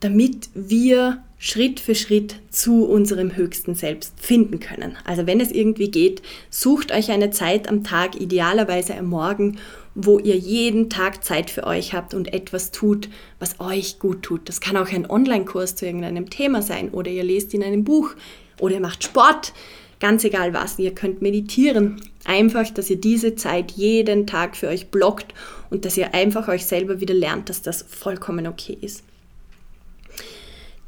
[0.00, 4.96] damit wir Schritt für Schritt zu unserem höchsten Selbst finden können.
[5.04, 9.58] Also wenn es irgendwie geht, sucht euch eine Zeit am Tag, idealerweise am Morgen,
[9.94, 14.48] wo ihr jeden Tag Zeit für euch habt und etwas tut, was euch gut tut.
[14.48, 18.14] Das kann auch ein Online-Kurs zu irgendeinem Thema sein oder ihr lest in einem Buch
[18.58, 19.52] oder ihr macht Sport,
[20.00, 20.78] ganz egal was.
[20.78, 22.00] Ihr könnt meditieren.
[22.24, 25.32] Einfach, dass ihr diese Zeit jeden Tag für euch blockt
[25.70, 29.04] und dass ihr einfach euch selber wieder lernt, dass das vollkommen okay ist.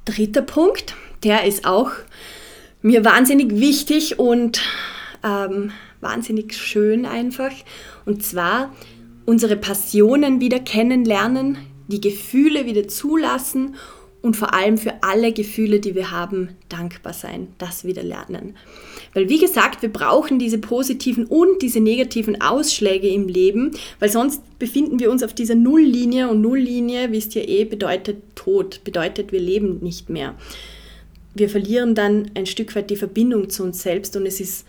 [0.05, 1.91] Dritter Punkt, der ist auch
[2.83, 4.63] mir wahnsinnig wichtig und
[5.25, 7.53] ähm, wahnsinnig schön einfach.
[8.05, 8.73] Und zwar
[9.27, 11.59] unsere Passionen wieder kennenlernen,
[11.89, 13.75] die Gefühle wieder zulassen
[14.23, 18.57] und vor allem für alle Gefühle, die wir haben, dankbar sein, das wieder lernen.
[19.15, 23.71] Weil wie gesagt, wir brauchen diese positiven und diese negativen Ausschläge im Leben,
[24.01, 28.83] weil sonst befinden wir uns auf dieser Nulllinie und Nulllinie, wisst ihr eh, bedeutet Tod,
[28.85, 30.35] bedeutet wir leben nicht mehr.
[31.35, 34.67] Wir verlieren dann ein Stück weit die Verbindung zu uns selbst und es ist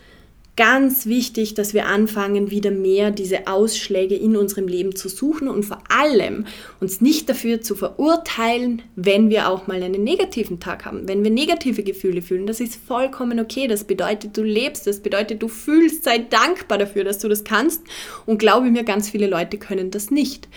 [0.57, 5.63] ganz wichtig, dass wir anfangen, wieder mehr diese Ausschläge in unserem Leben zu suchen und
[5.63, 6.45] vor allem
[6.81, 11.31] uns nicht dafür zu verurteilen, wenn wir auch mal einen negativen Tag haben, wenn wir
[11.31, 12.47] negative Gefühle fühlen.
[12.47, 13.67] Das ist vollkommen okay.
[13.67, 17.83] Das bedeutet, du lebst, das bedeutet, du fühlst, sei dankbar dafür, dass du das kannst.
[18.25, 20.49] Und glaube mir, ganz viele Leute können das nicht.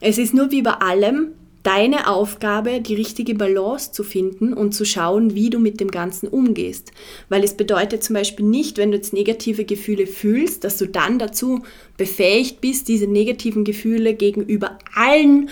[0.00, 1.32] Es ist nur wie bei allem,
[1.62, 6.28] deine Aufgabe, die richtige Balance zu finden und zu schauen, wie du mit dem Ganzen
[6.28, 6.92] umgehst.
[7.28, 11.18] Weil es bedeutet zum Beispiel nicht, wenn du jetzt negative Gefühle fühlst, dass du dann
[11.18, 11.62] dazu
[11.96, 15.50] befähigt bist, diese negativen Gefühle gegenüber allen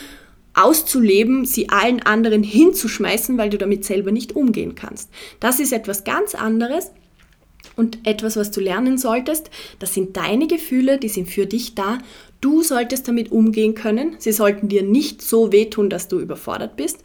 [0.54, 5.10] auszuleben, sie allen anderen hinzuschmeißen, weil du damit selber nicht umgehen kannst.
[5.40, 6.90] Das ist etwas ganz anderes
[7.76, 9.50] und etwas, was du lernen solltest.
[9.78, 11.98] Das sind deine Gefühle, die sind für dich da
[12.40, 14.16] Du solltest damit umgehen können.
[14.18, 17.00] Sie sollten dir nicht so wehtun, dass du überfordert bist.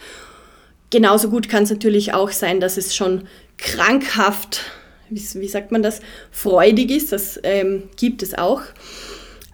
[0.91, 3.27] Genauso gut kann es natürlich auch sein, dass es schon
[3.57, 4.61] krankhaft,
[5.09, 7.11] wie, wie sagt man das, freudig ist.
[7.11, 8.61] Das ähm, gibt es auch.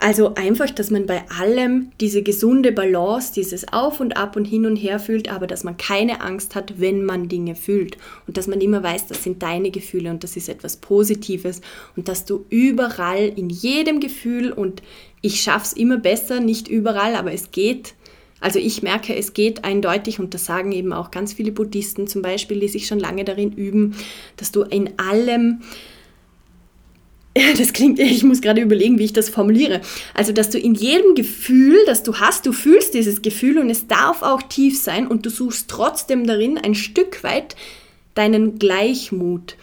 [0.01, 4.65] Also einfach, dass man bei allem diese gesunde Balance, dieses Auf und Ab und Hin
[4.65, 7.97] und Her fühlt, aber dass man keine Angst hat, wenn man Dinge fühlt.
[8.25, 11.59] Und dass man immer weiß, das sind deine Gefühle und das ist etwas Positives.
[11.97, 14.81] Und dass du überall in jedem Gefühl und
[15.21, 17.93] ich schaffe es immer besser, nicht überall, aber es geht.
[18.39, 22.21] Also ich merke, es geht eindeutig und das sagen eben auch ganz viele Buddhisten zum
[22.21, 23.97] Beispiel, die sich schon lange darin üben,
[24.37, 25.59] dass du in allem
[27.57, 29.81] das klingt, ich muss gerade überlegen, wie ich das formuliere.
[30.13, 33.87] Also, dass du in jedem Gefühl, das du hast, du fühlst dieses Gefühl und es
[33.87, 37.55] darf auch tief sein und du suchst trotzdem darin ein Stück weit
[38.15, 39.55] deinen Gleichmut,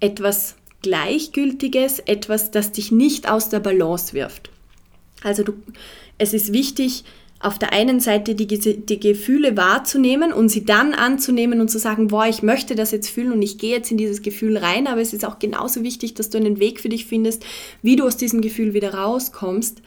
[0.00, 4.50] etwas Gleichgültiges, etwas, das dich nicht aus der Balance wirft.
[5.22, 5.54] Also du,
[6.18, 7.04] es ist wichtig,
[7.44, 12.08] auf der einen Seite die, die Gefühle wahrzunehmen und sie dann anzunehmen und zu sagen,
[12.08, 15.02] boah, ich möchte das jetzt fühlen und ich gehe jetzt in dieses Gefühl rein, aber
[15.02, 17.44] es ist auch genauso wichtig, dass du einen Weg für dich findest,
[17.82, 19.82] wie du aus diesem Gefühl wieder rauskommst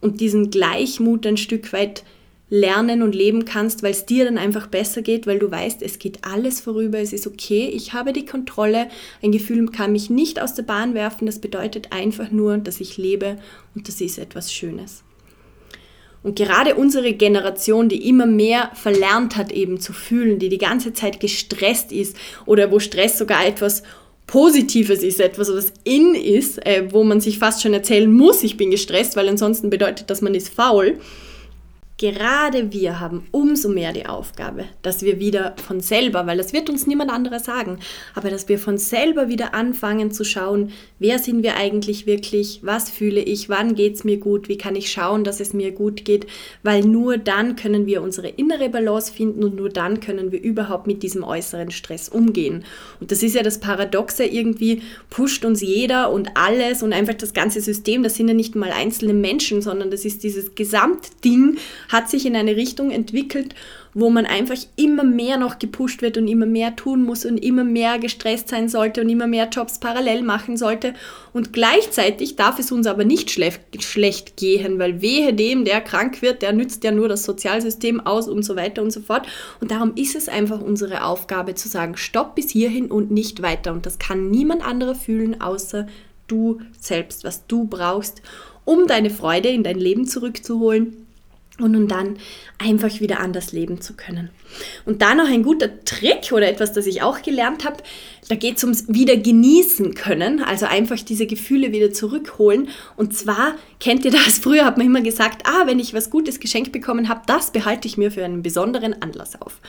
[0.00, 2.02] und diesen Gleichmut ein Stück weit
[2.48, 5.98] lernen und leben kannst, weil es dir dann einfach besser geht, weil du weißt, es
[5.98, 8.88] geht alles vorüber, es ist okay, ich habe die Kontrolle,
[9.22, 12.96] ein Gefühl kann mich nicht aus der Bahn werfen, das bedeutet einfach nur, dass ich
[12.96, 13.38] lebe
[13.74, 15.02] und das ist etwas Schönes.
[16.22, 20.92] Und gerade unsere Generation, die immer mehr verlernt hat eben zu fühlen, die die ganze
[20.92, 22.16] Zeit gestresst ist
[22.46, 23.82] oder wo Stress sogar etwas
[24.26, 28.56] Positives ist, etwas, was in ist, äh, wo man sich fast schon erzählen muss, ich
[28.56, 30.98] bin gestresst, weil ansonsten bedeutet das, man ist faul
[32.02, 36.68] Gerade wir haben umso mehr die Aufgabe, dass wir wieder von selber, weil das wird
[36.68, 37.78] uns niemand anderer sagen,
[38.16, 42.90] aber dass wir von selber wieder anfangen zu schauen, wer sind wir eigentlich wirklich, was
[42.90, 46.04] fühle ich, wann geht es mir gut, wie kann ich schauen, dass es mir gut
[46.04, 46.26] geht,
[46.64, 50.88] weil nur dann können wir unsere innere Balance finden und nur dann können wir überhaupt
[50.88, 52.64] mit diesem äußeren Stress umgehen.
[52.98, 57.32] Und das ist ja das Paradoxe, irgendwie pusht uns jeder und alles und einfach das
[57.32, 61.58] ganze System, das sind ja nicht mal einzelne Menschen, sondern das ist dieses Gesamtding,
[61.92, 63.54] hat sich in eine Richtung entwickelt,
[63.94, 67.62] wo man einfach immer mehr noch gepusht wird und immer mehr tun muss und immer
[67.62, 70.94] mehr gestresst sein sollte und immer mehr Jobs parallel machen sollte.
[71.34, 76.40] Und gleichzeitig darf es uns aber nicht schlecht, gehen, weil wehe dem, der krank wird,
[76.40, 79.26] der nützt ja nur das Sozialsystem aus und so weiter und so fort.
[79.60, 83.72] Und darum ist es einfach unsere Aufgabe zu sagen, stopp bis hierhin und nicht weiter.
[83.72, 85.86] Und das kann niemand anderer fühlen, außer
[86.28, 88.22] du selbst, was du brauchst,
[88.64, 91.01] um deine Freude in dein Leben zurückzuholen
[91.58, 92.16] und um dann
[92.58, 94.30] einfach wieder anders leben zu können.
[94.84, 97.76] Und da noch ein guter Trick oder etwas, das ich auch gelernt habe,
[98.28, 102.68] da geht es ums wieder genießen können, also einfach diese Gefühle wieder zurückholen.
[102.96, 106.40] Und zwar, kennt ihr das, früher hat man immer gesagt, ah, wenn ich was Gutes
[106.40, 109.60] geschenkt bekommen habe, das behalte ich mir für einen besonderen Anlass auf.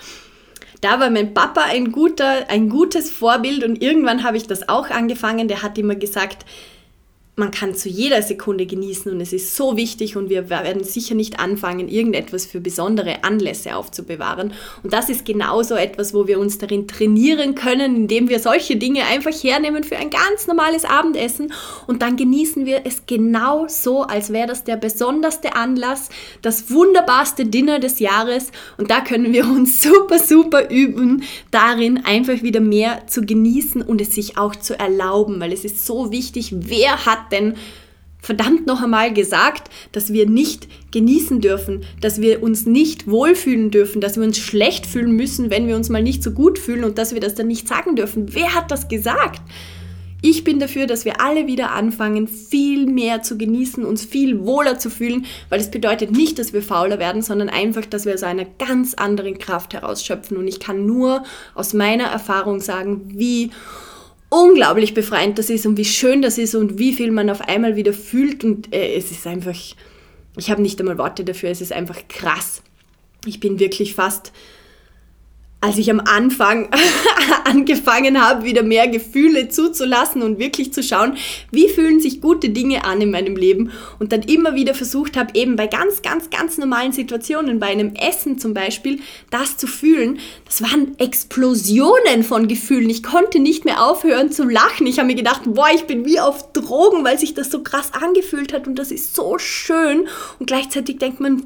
[0.81, 4.89] Da war mein Papa ein, guter, ein gutes Vorbild und irgendwann habe ich das auch
[4.89, 5.47] angefangen.
[5.47, 6.45] Der hat immer gesagt,
[7.35, 11.15] man kann zu jeder Sekunde genießen und es ist so wichtig und wir werden sicher
[11.15, 14.53] nicht anfangen, irgendetwas für besondere Anlässe aufzubewahren.
[14.83, 19.05] Und das ist genauso etwas, wo wir uns darin trainieren können, indem wir solche Dinge
[19.05, 21.51] einfach hernehmen für ein ganz normales Abendessen
[21.87, 26.09] und dann genießen wir es genau so, als wäre das der besonderste Anlass,
[26.43, 32.43] das wunderbarste Dinner des Jahres und da können wir uns super, super üben, darin einfach
[32.43, 36.53] wieder mehr zu genießen und es sich auch zu erlauben, weil es ist so wichtig,
[36.55, 37.55] wer hat denn
[38.23, 43.99] verdammt noch einmal gesagt, dass wir nicht genießen dürfen, dass wir uns nicht wohlfühlen dürfen,
[43.99, 46.97] dass wir uns schlecht fühlen müssen, wenn wir uns mal nicht so gut fühlen und
[46.97, 48.33] dass wir das dann nicht sagen dürfen.
[48.33, 49.41] Wer hat das gesagt?
[50.25, 54.79] Ich bin dafür, dass wir alle wieder anfangen, viel mehr zu genießen, uns viel wohler
[54.79, 58.23] zu fühlen, weil es bedeutet nicht, dass wir fauler werden, sondern einfach, dass wir aus
[58.23, 60.37] einer ganz anderen Kraft herausschöpfen.
[60.37, 61.23] Und ich kann nur
[61.55, 63.51] aus meiner Erfahrung sagen, wie
[64.33, 67.75] unglaublich befreiend das ist und wie schön das ist und wie viel man auf einmal
[67.75, 68.43] wieder fühlt.
[68.43, 69.55] Und äh, es ist einfach,
[70.37, 72.63] ich habe nicht einmal Worte dafür, es ist einfach krass.
[73.25, 74.33] Ich bin wirklich fast
[75.63, 76.67] als ich am Anfang
[77.45, 81.15] angefangen habe, wieder mehr Gefühle zuzulassen und wirklich zu schauen,
[81.51, 85.29] wie fühlen sich gute Dinge an in meinem Leben und dann immer wieder versucht habe,
[85.35, 88.99] eben bei ganz, ganz, ganz normalen Situationen, bei einem Essen zum Beispiel,
[89.29, 92.89] das zu fühlen, das waren Explosionen von Gefühlen.
[92.89, 94.85] Ich konnte nicht mehr aufhören zu lachen.
[94.85, 97.93] Ich habe mir gedacht, boah, ich bin wie auf Drogen, weil sich das so krass
[97.93, 100.09] angefühlt hat und das ist so schön
[100.39, 101.43] und gleichzeitig denkt man,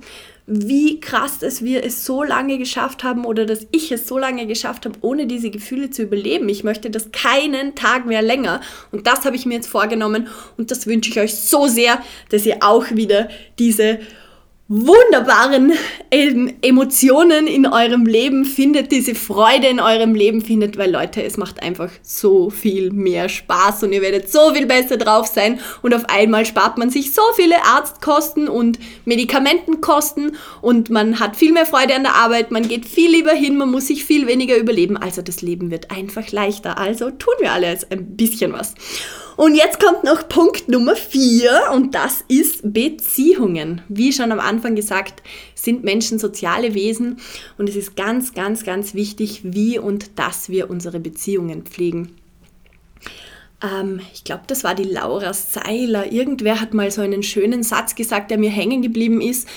[0.49, 4.47] wie krass, dass wir es so lange geschafft haben oder dass ich es so lange
[4.47, 6.47] geschafft habe, ohne diese Gefühle zu überleben.
[6.47, 8.61] Ich möchte das keinen Tag mehr länger.
[8.93, 12.45] Und das habe ich mir jetzt vorgenommen und das wünsche ich euch so sehr, dass
[12.45, 13.27] ihr auch wieder
[13.59, 13.99] diese
[14.69, 15.71] wunderbaren
[16.11, 21.37] ähm, Emotionen in eurem Leben findet, diese Freude in eurem Leben findet, weil Leute, es
[21.37, 25.93] macht einfach so viel mehr Spaß und ihr werdet so viel besser drauf sein und
[25.93, 31.65] auf einmal spart man sich so viele Arztkosten und Medikamentenkosten und man hat viel mehr
[31.65, 34.97] Freude an der Arbeit, man geht viel lieber hin, man muss sich viel weniger überleben,
[34.97, 36.77] also das Leben wird einfach leichter.
[36.77, 38.75] Also tun wir alle jetzt ein bisschen was.
[39.37, 43.81] Und jetzt kommt noch Punkt Nummer vier und das ist Beziehungen.
[43.87, 45.21] Wie schon am Anfang gesagt,
[45.53, 47.19] sind Menschen soziale Wesen
[47.59, 52.15] und es ist ganz, ganz, ganz wichtig, wie und dass wir unsere Beziehungen pflegen.
[53.61, 56.11] Ähm, ich glaube, das war die Laura Seiler.
[56.11, 59.47] Irgendwer hat mal so einen schönen Satz gesagt, der mir hängen geblieben ist.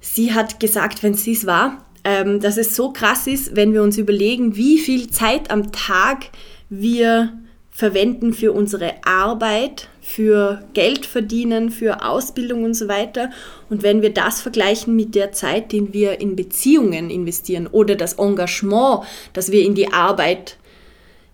[0.00, 3.82] Sie hat gesagt, wenn sie es war, ähm, dass es so krass ist, wenn wir
[3.82, 6.26] uns überlegen, wie viel Zeit am Tag
[6.68, 7.32] wir
[7.74, 13.30] verwenden für unsere Arbeit, für Geld verdienen, für Ausbildung und so weiter.
[13.68, 18.14] Und wenn wir das vergleichen mit der Zeit, die wir in Beziehungen investieren oder das
[18.14, 19.00] Engagement,
[19.32, 20.56] das wir in die Arbeit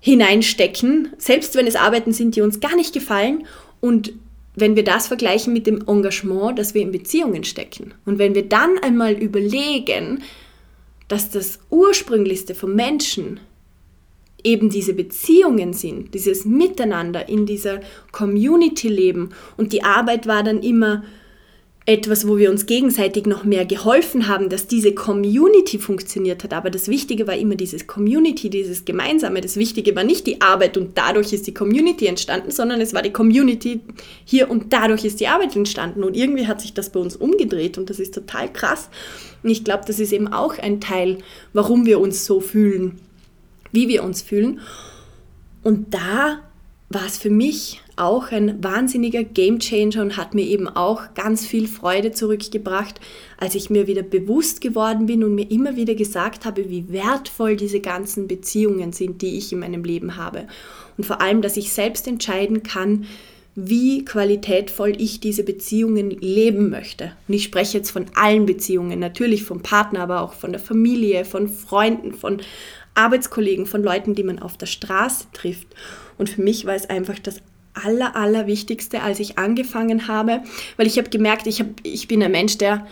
[0.01, 3.47] hineinstecken, selbst wenn es Arbeiten sind, die uns gar nicht gefallen
[3.81, 4.15] und
[4.55, 8.49] wenn wir das vergleichen mit dem Engagement, das wir in Beziehungen stecken und wenn wir
[8.49, 10.23] dann einmal überlegen,
[11.07, 13.41] dass das Ursprünglichste vom Menschen
[14.45, 17.81] eben diese Beziehungen sind, dieses Miteinander in dieser
[18.13, 21.03] Community leben und die Arbeit war dann immer
[21.87, 26.53] etwas, wo wir uns gegenseitig noch mehr geholfen haben, dass diese Community funktioniert hat.
[26.53, 29.41] Aber das Wichtige war immer dieses Community, dieses Gemeinsame.
[29.41, 33.03] Das Wichtige war nicht die Arbeit und dadurch ist die Community entstanden, sondern es war
[33.03, 33.81] die Community
[34.25, 36.05] hier und dadurch ist die Arbeit entstanden.
[36.05, 38.89] Und irgendwie hat sich das bei uns umgedreht und das ist total krass.
[39.43, 41.19] Und ich glaube, das ist eben auch ein Teil,
[41.55, 43.01] warum wir uns so fühlen
[43.73, 44.61] wie wir uns fühlen.
[45.63, 46.41] Und da
[46.89, 51.69] war es für mich auch ein wahnsinniger Gamechanger und hat mir eben auch ganz viel
[51.69, 52.99] Freude zurückgebracht,
[53.39, 57.57] als ich mir wieder bewusst geworden bin und mir immer wieder gesagt habe, wie wertvoll
[57.57, 60.49] diese ganzen Beziehungen sind, die ich in meinem Leben habe.
[60.97, 63.07] Und vor allem, dass ich selbst entscheiden kann,
[63.55, 67.13] wie qualitätvoll ich diese Beziehungen leben möchte.
[67.29, 71.25] Und ich spreche jetzt von allen Beziehungen, natürlich vom Partner, aber auch von der Familie,
[71.25, 72.41] von Freunden, von
[72.95, 75.69] Arbeitskollegen, von Leuten, die man auf der Straße trifft.
[76.19, 77.41] Und für mich war es einfach das
[77.73, 80.43] Aller, Allerwichtigste, als ich angefangen habe,
[80.77, 82.87] weil ich habe gemerkt, ich, hab, ich bin ein Mensch, der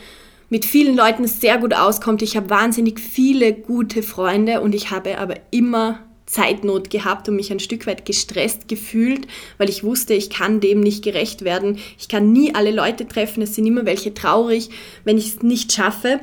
[0.51, 2.23] mit vielen Leuten sehr gut auskommt.
[2.23, 7.51] Ich habe wahnsinnig viele gute Freunde und ich habe aber immer Zeitnot gehabt und mich
[7.51, 9.27] ein Stück weit gestresst gefühlt,
[9.57, 11.79] weil ich wusste, ich kann dem nicht gerecht werden.
[11.99, 14.69] Ich kann nie alle Leute treffen, es sind immer welche traurig,
[15.05, 16.21] wenn ich es nicht schaffe.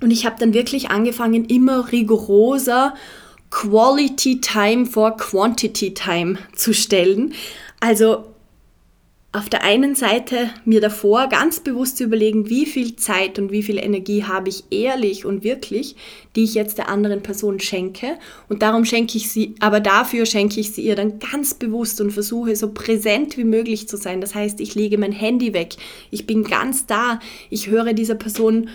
[0.00, 2.94] Und ich habe dann wirklich angefangen, immer rigoroser
[3.50, 7.34] Quality Time for Quantity Time zu stellen.
[7.80, 8.26] Also
[9.32, 13.62] auf der einen Seite mir davor ganz bewusst zu überlegen, wie viel Zeit und wie
[13.62, 15.94] viel Energie habe ich ehrlich und wirklich,
[16.34, 18.18] die ich jetzt der anderen Person schenke.
[18.48, 22.10] Und darum schenke ich sie, aber dafür schenke ich sie ihr dann ganz bewusst und
[22.10, 24.20] versuche so präsent wie möglich zu sein.
[24.20, 25.76] Das heißt, ich lege mein Handy weg.
[26.10, 27.20] Ich bin ganz da.
[27.50, 28.68] Ich höre dieser Person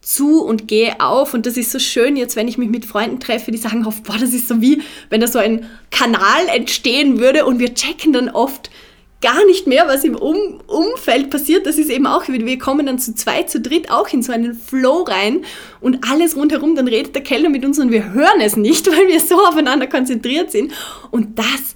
[0.00, 1.34] zu und gehe auf.
[1.34, 4.02] Und das ist so schön jetzt, wenn ich mich mit Freunden treffe, die sagen oft,
[4.04, 8.12] boah, das ist so wie, wenn da so ein Kanal entstehen würde und wir checken
[8.12, 8.70] dann oft
[9.20, 11.66] gar nicht mehr, was im um Umfeld passiert.
[11.66, 14.54] Das ist eben auch, wir kommen dann zu zweit, zu dritt auch in so einen
[14.54, 15.44] Flow rein
[15.80, 19.08] und alles rundherum, dann redet der Kellner mit uns und wir hören es nicht, weil
[19.08, 20.72] wir so aufeinander konzentriert sind.
[21.10, 21.74] Und das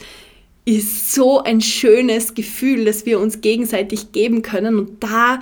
[0.64, 5.40] ist so ein schönes Gefühl, das wir uns gegenseitig geben können und da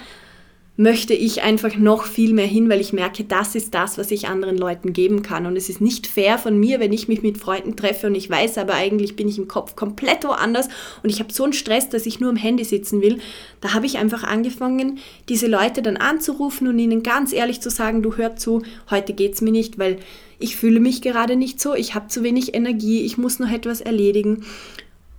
[0.82, 4.26] möchte ich einfach noch viel mehr hin, weil ich merke, das ist das, was ich
[4.26, 5.46] anderen Leuten geben kann.
[5.46, 8.28] Und es ist nicht fair von mir, wenn ich mich mit Freunden treffe und ich
[8.28, 10.68] weiß, aber eigentlich bin ich im Kopf komplett woanders
[11.04, 13.18] und ich habe so einen Stress, dass ich nur am Handy sitzen will.
[13.60, 18.02] Da habe ich einfach angefangen, diese Leute dann anzurufen und ihnen ganz ehrlich zu sagen,
[18.02, 19.98] du hör zu, heute geht es mir nicht, weil
[20.40, 23.80] ich fühle mich gerade nicht so, ich habe zu wenig Energie, ich muss noch etwas
[23.80, 24.44] erledigen.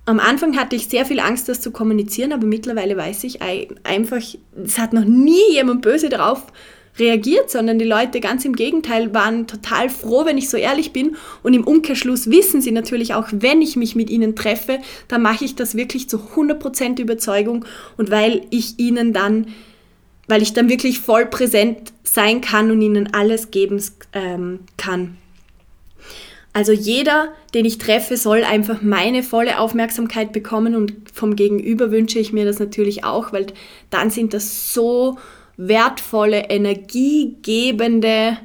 [0.06, 4.20] Am Anfang hatte ich sehr viel Angst, das zu kommunizieren, aber mittlerweile weiß ich einfach,
[4.62, 6.44] es hat noch nie jemand böse darauf
[6.98, 11.16] reagiert, sondern die Leute ganz im Gegenteil waren total froh, wenn ich so ehrlich bin.
[11.42, 14.78] Und im Umkehrschluss wissen sie natürlich auch, wenn ich mich mit ihnen treffe,
[15.08, 17.64] dann mache ich das wirklich zu 100% Überzeugung
[17.96, 19.48] und weil ich ihnen dann,
[20.28, 23.82] weil ich dann wirklich voll präsent sein kann und ihnen alles geben
[24.12, 25.16] ähm, kann.
[26.54, 32.20] Also jeder, den ich treffe, soll einfach meine volle Aufmerksamkeit bekommen und vom Gegenüber wünsche
[32.20, 33.48] ich mir das natürlich auch, weil
[33.90, 35.18] dann sind das so
[35.56, 38.38] wertvolle, energiegebende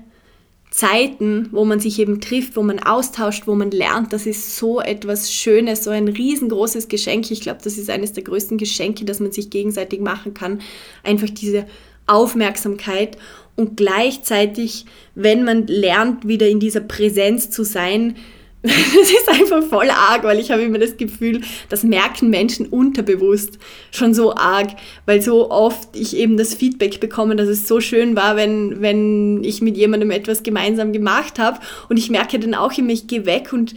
[0.71, 4.11] Zeiten, wo man sich eben trifft, wo man austauscht, wo man lernt.
[4.11, 7.29] Das ist so etwas Schönes, so ein riesengroßes Geschenk.
[7.29, 10.61] Ich glaube, das ist eines der größten Geschenke, das man sich gegenseitig machen kann.
[11.03, 11.67] Einfach diese
[12.07, 13.17] Aufmerksamkeit
[13.59, 14.85] und gleichzeitig,
[15.15, 18.15] wenn man lernt, wieder in dieser Präsenz zu sein,
[18.61, 23.57] das ist einfach voll arg, weil ich habe immer das Gefühl, das merken Menschen unterbewusst
[23.91, 24.71] schon so arg,
[25.05, 29.43] weil so oft ich eben das Feedback bekomme, dass es so schön war, wenn, wenn
[29.45, 33.25] ich mit jemandem etwas gemeinsam gemacht habe und ich merke dann auch immer, ich gehe
[33.25, 33.75] weg und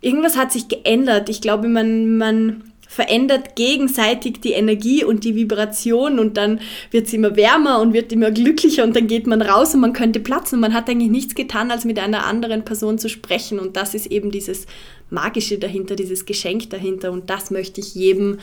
[0.00, 1.28] irgendwas hat sich geändert.
[1.28, 6.60] Ich glaube, man, man verändert gegenseitig die Energie und die Vibration und dann
[6.90, 9.92] wird es immer wärmer und wird immer glücklicher und dann geht man raus und man
[9.92, 10.56] könnte platzen.
[10.56, 13.94] Und man hat eigentlich nichts getan, als mit einer anderen Person zu sprechen und das
[13.94, 14.66] ist eben dieses
[15.10, 18.38] Magische dahinter, dieses Geschenk dahinter und das möchte ich jedem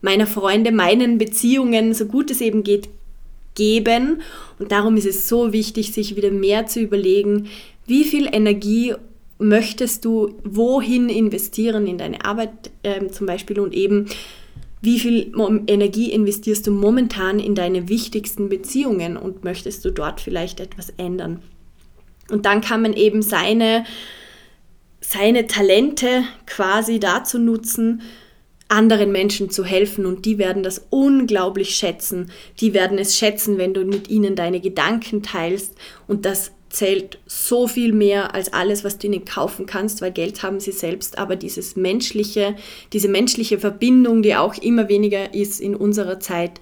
[0.00, 2.88] meiner Freunde, meinen Beziehungen, so gut es eben geht,
[3.54, 4.20] geben.
[4.58, 7.48] Und darum ist es so wichtig, sich wieder mehr zu überlegen,
[7.86, 8.94] wie viel Energie
[9.48, 14.06] möchtest du wohin investieren in deine Arbeit äh, zum Beispiel und eben
[14.80, 15.32] wie viel
[15.66, 21.42] Energie investierst du momentan in deine wichtigsten Beziehungen und möchtest du dort vielleicht etwas ändern.
[22.30, 23.84] Und dann kann man eben seine,
[25.00, 28.02] seine Talente quasi dazu nutzen,
[28.68, 32.30] anderen Menschen zu helfen und die werden das unglaublich schätzen.
[32.60, 35.74] Die werden es schätzen, wenn du mit ihnen deine Gedanken teilst
[36.06, 40.42] und das zählt so viel mehr als alles, was du ihnen kaufen kannst, weil Geld
[40.42, 42.56] haben sie selbst, aber dieses menschliche,
[42.92, 46.60] diese menschliche Verbindung, die auch immer weniger ist in unserer Zeit,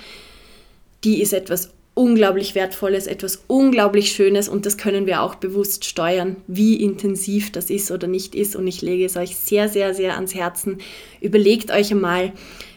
[1.05, 6.37] die ist etwas unglaublich Wertvolles, etwas unglaublich Schönes und das können wir auch bewusst steuern,
[6.47, 8.57] wie intensiv das ist oder nicht ist.
[8.57, 10.79] Und ich lege es euch sehr, sehr, sehr ans Herzen.
[11.21, 12.33] Überlegt euch einmal,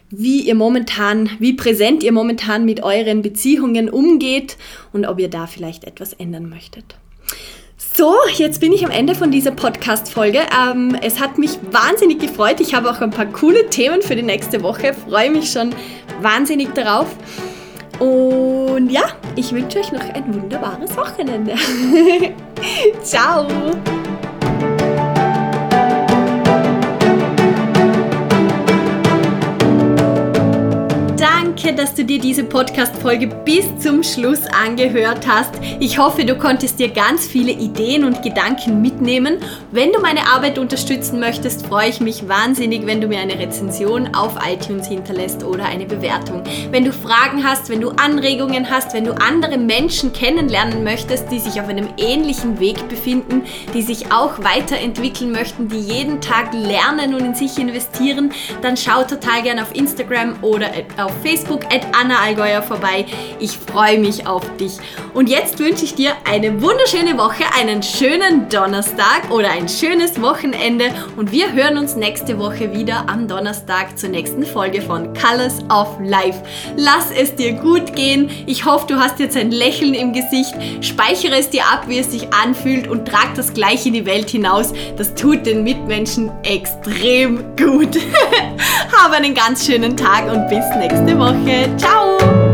[0.09, 4.57] wie ihr momentan, wie präsent ihr momentan mit euren Beziehungen umgeht
[4.91, 6.97] und ob ihr da vielleicht etwas ändern möchtet.
[7.97, 10.41] So, jetzt bin ich am Ende von dieser Podcast-Folge.
[10.61, 12.59] Ähm, es hat mich wahnsinnig gefreut.
[12.59, 14.93] Ich habe auch ein paar coole Themen für die nächste Woche.
[14.93, 15.73] Freue mich schon
[16.19, 17.07] wahnsinnig darauf.
[17.99, 19.03] Und ja,
[19.37, 21.55] ich wünsche euch noch ein wunderbares Wochenende.
[23.01, 23.47] Ciao!
[31.45, 35.51] Danke, dass du dir diese Podcast-Folge bis zum Schluss angehört hast.
[35.79, 39.37] Ich hoffe, du konntest dir ganz viele Ideen und Gedanken mitnehmen.
[39.71, 44.15] Wenn du meine Arbeit unterstützen möchtest, freue ich mich wahnsinnig, wenn du mir eine Rezension
[44.15, 46.43] auf iTunes hinterlässt oder eine Bewertung.
[46.71, 51.39] Wenn du Fragen hast, wenn du Anregungen hast, wenn du andere Menschen kennenlernen möchtest, die
[51.39, 53.43] sich auf einem ähnlichen Weg befinden,
[53.75, 58.31] die sich auch weiterentwickeln möchten, die jeden Tag lernen und in sich investieren,
[58.63, 63.05] dann schau total gerne auf Instagram oder auf Facebook Facebook at Anna Allgäuer vorbei.
[63.39, 64.77] Ich freue mich auf dich.
[65.13, 70.85] Und jetzt wünsche ich dir eine wunderschöne Woche, einen schönen Donnerstag oder ein schönes Wochenende
[71.17, 75.97] und wir hören uns nächste Woche wieder am Donnerstag zur nächsten Folge von Colors of
[76.01, 76.41] Life.
[76.77, 78.29] Lass es dir gut gehen.
[78.45, 80.53] Ich hoffe, du hast jetzt ein Lächeln im Gesicht.
[80.81, 84.29] Speichere es dir ab, wie es sich anfühlt und trag das gleich in die Welt
[84.29, 84.73] hinaus.
[84.97, 87.97] Das tut den Mitmenschen extrem gut.
[88.97, 91.24] Habe einen ganz schönen Tag und bis nächste Woche.
[91.25, 91.73] moje.
[91.77, 92.44] ¡Chao!